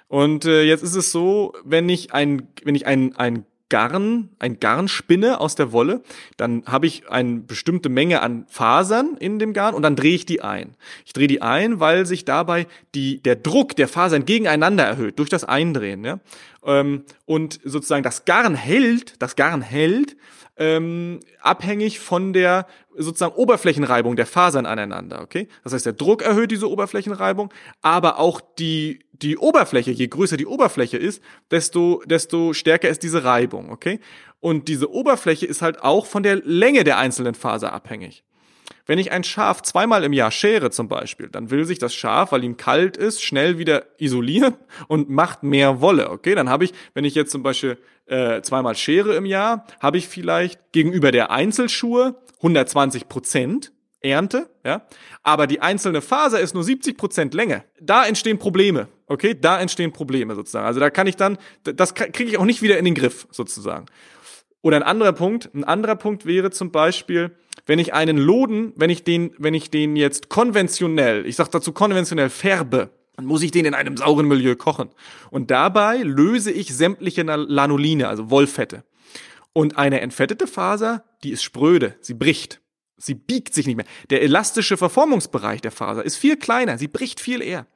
[0.09, 4.61] Und äh, jetzt ist es so, wenn ich ein, wenn ich ein, ein Garn, ein
[4.61, 6.03] Garn spinne aus der Wolle,
[6.37, 10.25] dann habe ich eine bestimmte Menge an Fasern in dem Garn und dann drehe ich
[10.25, 10.77] die ein.
[11.05, 15.31] Ich drehe die ein, weil sich dabei die, der Druck der Fasern gegeneinander erhöht durch
[15.31, 16.05] das Eindrehen.
[16.05, 16.21] Ja?
[16.67, 20.17] Ähm, und sozusagen das Garn hält, das Garn hält,
[20.59, 25.49] ähm, abhängig von der sozusagen Oberflächenreibung der Fasern aneinander, okay?
[25.63, 27.53] Das heißt, der Druck erhöht diese Oberflächenreibung,
[27.83, 33.23] aber auch die, die Oberfläche, je größer die Oberfläche ist, desto, desto stärker ist diese
[33.23, 34.01] Reibung, okay?
[34.41, 38.25] Und diese Oberfläche ist halt auch von der Länge der einzelnen Faser abhängig.
[38.87, 42.33] Wenn ich ein Schaf zweimal im Jahr schere zum Beispiel, dann will sich das Schaf,
[42.33, 44.55] weil ihm kalt ist, schnell wieder isolieren
[44.89, 46.11] und macht mehr Wolle.
[46.11, 49.99] Okay, dann habe ich, wenn ich jetzt zum Beispiel äh, zweimal schere im Jahr, habe
[49.99, 54.87] ich vielleicht gegenüber der Einzelschuhe 120 Prozent Ernte, ja,
[55.23, 57.65] aber die einzelne Faser ist nur 70 Prozent Länge.
[57.81, 60.67] Da entstehen Probleme, okay, da entstehen Probleme sozusagen.
[60.67, 63.87] Also da kann ich dann, das kriege ich auch nicht wieder in den Griff sozusagen.
[64.67, 67.31] Oder ein anderer Punkt, ein anderer Punkt wäre zum Beispiel,
[67.67, 71.71] wenn ich einen Loden, wenn ich den, wenn ich den jetzt konventionell, ich sag dazu
[71.71, 74.91] konventionell färbe, dann muss ich den in einem sauren Milieu kochen.
[75.31, 78.83] Und dabei löse ich sämtliche Lanoline, also Wollfette.
[79.53, 82.61] Und eine entfettete Faser, die ist spröde, sie bricht.
[82.97, 83.87] Sie biegt sich nicht mehr.
[84.11, 87.69] Der elastische Verformungsbereich der Faser ist viel kleiner, sie bricht viel eher.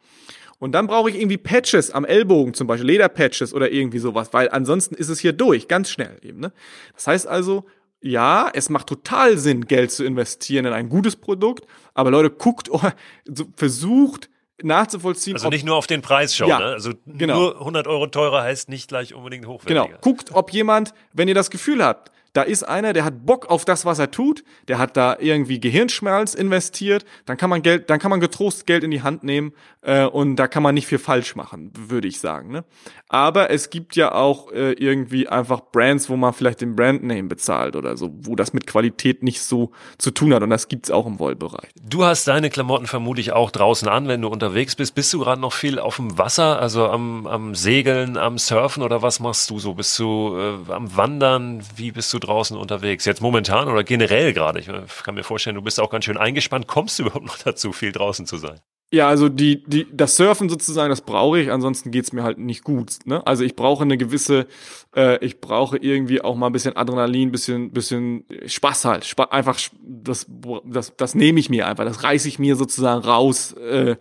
[0.61, 4.51] Und dann brauche ich irgendwie Patches am Ellbogen, zum Beispiel Lederpatches oder irgendwie sowas, weil
[4.51, 6.39] ansonsten ist es hier durch, ganz schnell eben.
[6.39, 6.53] Ne?
[6.95, 7.65] Das heißt also,
[8.03, 12.71] ja, es macht total Sinn, Geld zu investieren in ein gutes Produkt, aber Leute, guckt,
[13.57, 14.29] versucht
[14.63, 15.37] nachzuvollziehen.
[15.37, 16.67] Also nicht nur auf den Preis schauen, ja, ne?
[16.67, 17.39] also genau.
[17.39, 19.87] nur 100 Euro teurer heißt nicht gleich unbedingt hochwertiger.
[19.87, 23.51] Genau, guckt, ob jemand, wenn ihr das Gefühl habt, da ist einer, der hat Bock
[23.51, 27.91] auf das, was er tut, der hat da irgendwie Gehirnschmalz investiert, dann kann man Geld,
[27.91, 29.53] dann kann man getrost Geld in die Hand nehmen
[29.83, 32.51] äh, und da kann man nicht viel falsch machen, würde ich sagen.
[32.51, 32.65] Ne?
[33.09, 37.75] Aber es gibt ja auch äh, irgendwie einfach Brands, wo man vielleicht den Brandname bezahlt
[37.75, 41.07] oder so, wo das mit Qualität nicht so zu tun hat und das gibt's auch
[41.07, 41.71] im Wollbereich.
[41.83, 44.95] Du hast deine Klamotten vermutlich auch draußen an, wenn du unterwegs bist.
[44.95, 49.03] Bist du gerade noch viel auf dem Wasser, also am, am Segeln, am Surfen oder
[49.03, 49.75] was machst du so?
[49.75, 51.63] Bist du äh, am Wandern?
[51.77, 53.05] Wie bist du draußen unterwegs?
[53.05, 54.61] Jetzt momentan oder generell gerade?
[54.61, 54.69] Ich
[55.03, 56.67] kann mir vorstellen, du bist auch ganz schön eingespannt.
[56.67, 58.61] Kommst du überhaupt noch dazu, viel draußen zu sein?
[58.93, 62.65] Ja, also die, die, das Surfen sozusagen, das brauche ich, ansonsten geht's mir halt nicht
[62.65, 62.99] gut.
[63.05, 63.25] Ne?
[63.25, 64.49] Also ich brauche eine gewisse,
[64.97, 69.05] äh, ich brauche irgendwie auch mal ein bisschen Adrenalin, bisschen, bisschen Spaß halt.
[69.05, 70.27] Spa einfach das,
[70.65, 73.95] das, das nehme ich mir einfach, das reiße ich mir sozusagen raus äh,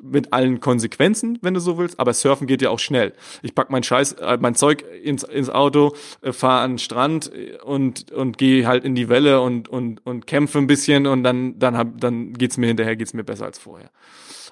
[0.00, 1.98] mit allen Konsequenzen, wenn du so willst.
[1.98, 3.14] Aber Surfen geht ja auch schnell.
[3.42, 7.32] Ich pack mein Scheiß, äh, mein Zeug ins, ins Auto, äh, fahre an den Strand
[7.64, 11.58] und, und gehe halt in die Welle und, und, und kämpfe ein bisschen und dann,
[11.58, 13.90] dann, hab, dann geht's mir hinterher, geht's mir besser als vorher.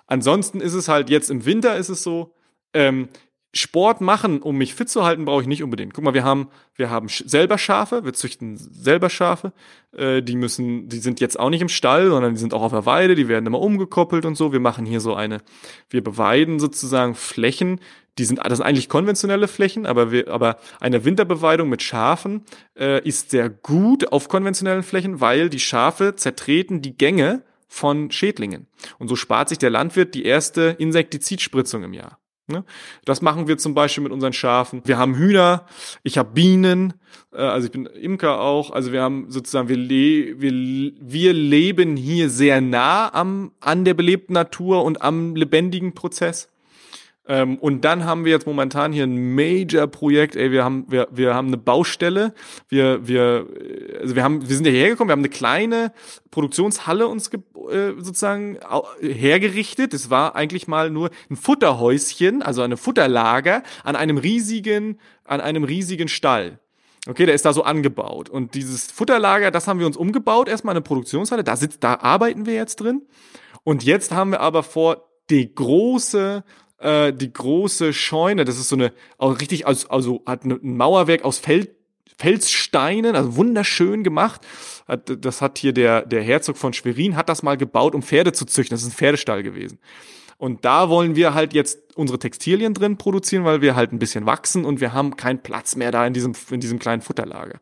[0.07, 2.34] Ansonsten ist es halt jetzt im Winter ist es so,
[2.72, 3.09] ähm,
[3.57, 5.94] Sport machen, um mich fit zu halten, brauche ich nicht unbedingt.
[5.94, 9.52] Guck mal, wir haben, wir haben selber Schafe, wir züchten selber Schafe.
[9.96, 12.72] Äh, die müssen, die sind jetzt auch nicht im Stall, sondern die sind auch auf
[12.72, 14.52] der Weide, die werden immer umgekoppelt und so.
[14.52, 15.38] Wir machen hier so eine,
[15.88, 17.80] wir beweiden sozusagen Flächen,
[18.18, 22.44] die sind, das sind eigentlich konventionelle Flächen, aber wir, aber eine Winterbeweidung mit Schafen
[22.76, 27.42] äh, ist sehr gut auf konventionellen Flächen, weil die Schafe zertreten die Gänge
[27.75, 28.68] von Schädlingen.
[28.99, 32.20] Und so spart sich der Landwirt die erste Insektizidspritzung im Jahr.
[32.47, 32.64] Ne?
[33.05, 34.83] Das machen wir zum Beispiel mit unseren Schafen.
[34.85, 35.66] Wir haben Hühner,
[36.05, 36.95] ich habe Bienen,
[37.33, 38.70] äh, also ich bin Imker auch.
[38.70, 43.95] Also wir haben sozusagen, wir, le wir, wir leben hier sehr nah am, an der
[43.95, 46.49] belebten Natur und am lebendigen Prozess.
[47.27, 50.37] Ähm, und dann haben wir jetzt momentan hier ein Major-Projekt.
[50.37, 52.35] Ey, wir haben wir wir haben eine Baustelle.
[52.68, 53.47] Wir wir
[54.01, 55.09] also wir haben wir sind ja hergekommen.
[55.09, 55.93] Wir haben eine kleine
[56.31, 57.31] Produktionshalle uns
[57.71, 58.59] äh, sozusagen
[59.01, 59.95] hergerichtet.
[59.95, 65.65] Es war eigentlich mal nur ein Futterhäuschen, also eine Futterlager an einem riesigen an einem
[65.65, 66.59] riesigen Stall.
[67.07, 68.29] Okay, der ist da so angebaut.
[68.29, 71.45] Und dieses Futterlager, das haben wir uns umgebaut, erstmal eine Produktionshalle.
[71.45, 73.03] Da sitzt, da arbeiten wir jetzt drin.
[73.62, 76.45] Und jetzt haben wir aber vor, die große
[76.79, 81.25] äh, die große Scheune, das ist so eine, auch richtig, also, also hat ein Mauerwerk
[81.25, 81.75] aus Feld,
[82.19, 84.41] Felssteinen, also wunderschön gemacht.
[85.05, 88.45] Das hat hier der, der Herzog von Schwerin, hat das mal gebaut, um Pferde zu
[88.45, 88.75] züchten.
[88.75, 89.79] Das ist ein Pferdestall gewesen.
[90.37, 94.27] Und da wollen wir halt jetzt unsere Textilien drin produzieren, weil wir halt ein bisschen
[94.27, 97.61] wachsen und wir haben keinen Platz mehr da in diesem, in diesem kleinen Futterlager.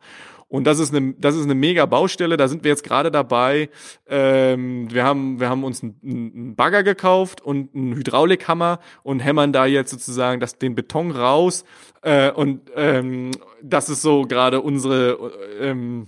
[0.53, 2.37] Und das ist eine, das ist eine mega Baustelle.
[2.37, 3.71] Da sind wir jetzt gerade dabei.
[4.05, 9.51] Ähm, wir haben, wir haben uns einen, einen Bagger gekauft und einen Hydraulikhammer und hämmern
[9.51, 11.65] da jetzt sozusagen das, den Beton raus.
[12.03, 13.31] Äh, und ähm,
[13.63, 16.05] das ist so gerade unsere, ähm,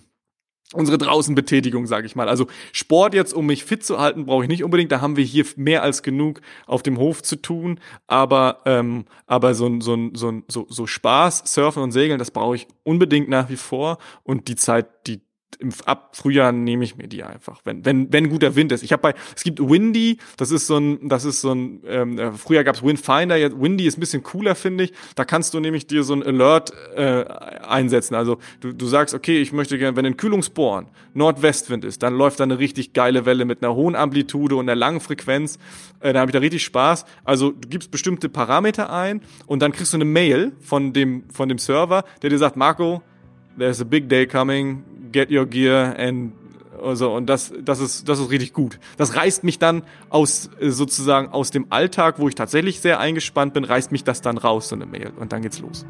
[0.74, 2.28] unsere Draußenbetätigung, sage ich mal.
[2.28, 4.92] Also Sport jetzt, um mich fit zu halten, brauche ich nicht unbedingt.
[4.92, 7.80] Da haben wir hier mehr als genug auf dem Hof zu tun.
[8.08, 12.68] Aber ähm, aber so so so so so Spaß, Surfen und Segeln, das brauche ich
[12.84, 13.98] unbedingt nach wie vor.
[14.24, 15.22] Und die Zeit, die
[15.60, 18.84] im, ab Frühjahr nehme ich mir die einfach, wenn wenn wenn guter Wind ist.
[18.84, 22.20] Ich habe bei es gibt Windy, das ist so ein das ist so ein ähm,
[22.20, 24.94] äh, früher gab es Windfinder, jetzt Windy ist ein bisschen cooler finde ich.
[25.16, 27.26] Da kannst du nämlich dir so ein Alert äh,
[27.68, 28.16] einsetzen.
[28.16, 32.40] Also du du sagst, okay, ich möchte gerne, wenn ein Kühlungsbohren Nordwestwind ist, dann läuft
[32.40, 35.58] da eine richtig geile Welle mit einer hohen Amplitude und einer langen Frequenz.
[36.00, 37.06] Äh, da habe ich da richtig Spaß.
[37.24, 41.50] Also du gibst bestimmte Parameter ein und dann kriegst du eine Mail von dem von
[41.50, 43.02] dem Server, der dir sagt, Marco,
[43.58, 46.34] there's a big day coming get your gear and
[46.84, 48.80] also und das das ist das ist richtig gut.
[48.98, 53.54] Das reißt mich dann aus äh, sozusagen aus dem Alltag, wo ich tatsächlich sehr eingespannt
[53.54, 55.86] bin, reißt mich das dann raus so eine Mail und dann geht's los.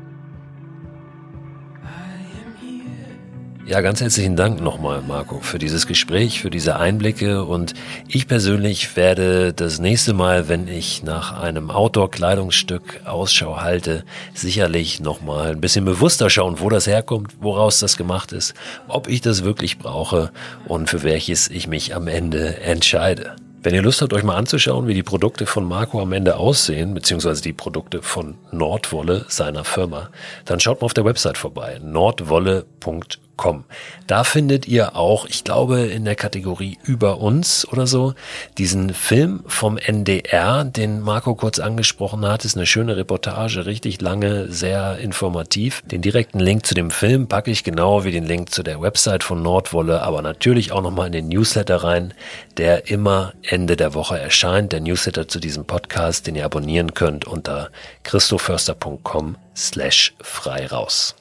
[3.68, 7.44] Ja, ganz herzlichen Dank nochmal, Marco, für dieses Gespräch, für diese Einblicke.
[7.44, 7.74] Und
[8.08, 14.04] ich persönlich werde das nächste Mal, wenn ich nach einem Outdoor-Kleidungsstück Ausschau halte,
[14.36, 18.54] sicherlich nochmal ein bisschen bewusster schauen, wo das herkommt, woraus das gemacht ist,
[18.88, 20.30] ob ich das wirklich brauche
[20.68, 23.36] und für welches ich mich am Ende entscheide.
[23.64, 26.94] Wenn ihr Lust habt, euch mal anzuschauen, wie die Produkte von Marco am Ende aussehen,
[26.94, 30.12] beziehungsweise die Produkte von Nordwolle, seiner Firma,
[30.46, 33.66] dann schaut mal auf der Website vorbei, nordwolle.com Com.
[34.08, 38.14] Da findet ihr auch, ich glaube, in der Kategorie über uns oder so,
[38.58, 42.46] diesen Film vom NDR, den Marco kurz angesprochen hat.
[42.46, 45.82] Ist eine schöne Reportage, richtig lange, sehr informativ.
[45.86, 49.24] Den direkten Link zu dem Film packe ich genau wie den Link zu der Website
[49.24, 52.14] von Nordwolle, aber natürlich auch nochmal in den Newsletter rein,
[52.58, 54.72] der immer Ende der Woche erscheint.
[54.72, 57.70] Der Newsletter zu diesem Podcast, den ihr abonnieren könnt unter
[58.04, 61.16] christoförster.com slash frei raus.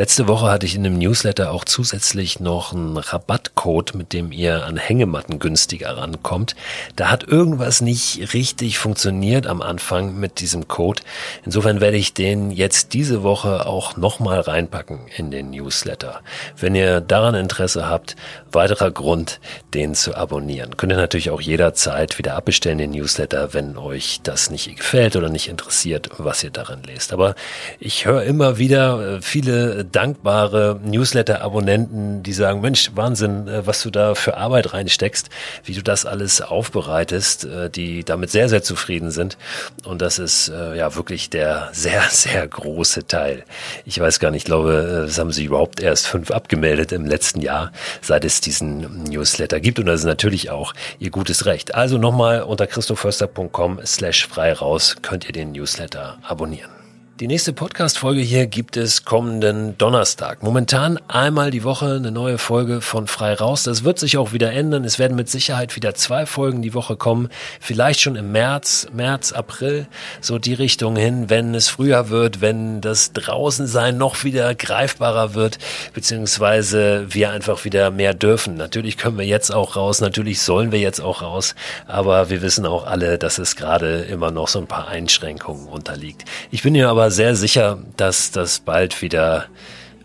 [0.00, 4.64] Letzte Woche hatte ich in dem Newsletter auch zusätzlich noch einen Rabattcode, mit dem ihr
[4.64, 6.56] an Hängematten günstiger rankommt.
[6.96, 11.02] Da hat irgendwas nicht richtig funktioniert am Anfang mit diesem Code.
[11.44, 16.22] Insofern werde ich den jetzt diese Woche auch nochmal reinpacken in den Newsletter.
[16.56, 18.16] Wenn ihr daran Interesse habt,
[18.52, 19.38] weiterer Grund,
[19.74, 20.78] den zu abonnieren.
[20.78, 25.28] Könnt ihr natürlich auch jederzeit wieder abbestellen, den Newsletter, wenn euch das nicht gefällt oder
[25.28, 27.12] nicht interessiert, was ihr daran lest.
[27.12, 27.34] Aber
[27.78, 33.90] ich höre immer wieder äh, viele dankbare Newsletter-Abonnenten, die sagen, Mensch, Wahnsinn, äh, was du
[33.90, 35.30] da für Arbeit reinsteckst,
[35.64, 39.36] wie du das alles aufbereitest, äh, die damit sehr, sehr zufrieden sind.
[39.84, 43.44] Und das ist äh, ja wirklich der sehr, sehr große Teil.
[43.84, 44.72] Ich weiß gar nicht, ich glaube,
[45.06, 49.78] es haben sie überhaupt erst fünf abgemeldet im letzten Jahr, seit es diesen Newsletter gibt.
[49.78, 51.74] Und das ist natürlich auch ihr gutes Recht.
[51.74, 56.79] Also nochmal unter christoförster.com slash frei raus könnt ihr den Newsletter abonnieren.
[57.20, 60.42] Die nächste Podcast-Folge hier gibt es kommenden Donnerstag.
[60.42, 63.62] Momentan einmal die Woche eine neue Folge von Frei Raus.
[63.62, 64.84] Das wird sich auch wieder ändern.
[64.84, 67.28] Es werden mit Sicherheit wieder zwei Folgen die Woche kommen.
[67.60, 69.86] Vielleicht schon im März, März, April,
[70.22, 75.58] so die Richtung hin, wenn es früher wird, wenn das Draußensein noch wieder greifbarer wird,
[75.92, 78.54] beziehungsweise wir einfach wieder mehr dürfen.
[78.54, 81.54] Natürlich können wir jetzt auch raus, natürlich sollen wir jetzt auch raus,
[81.86, 86.24] aber wir wissen auch alle, dass es gerade immer noch so ein paar Einschränkungen unterliegt.
[86.50, 89.46] Ich bin hier sehr sicher, dass das bald wieder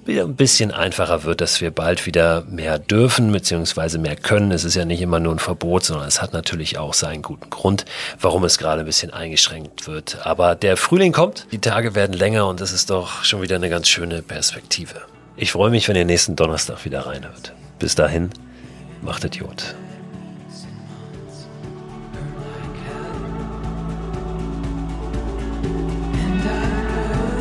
[0.06, 3.97] wieder ein bisschen einfacher wird, dass wir bald wieder mehr dürfen bzw.
[3.97, 4.51] mehr können.
[4.51, 7.49] Es ist ja nicht immer nur ein Verbot, sondern es hat natürlich auch seinen guten
[7.49, 7.86] Grund,
[8.20, 10.26] warum es gerade ein bisschen eingeschränkt wird.
[10.26, 13.70] Aber der Frühling kommt, die Tage werden länger und das ist doch schon wieder eine
[13.70, 15.01] ganz schöne Perspektive.
[15.38, 17.53] Ich freue mich, wenn ihr nächsten Donnerstag wieder reinhört.
[17.80, 18.30] Bis dahin,
[19.01, 19.76] macht Idiot.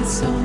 [0.07, 0.44] Song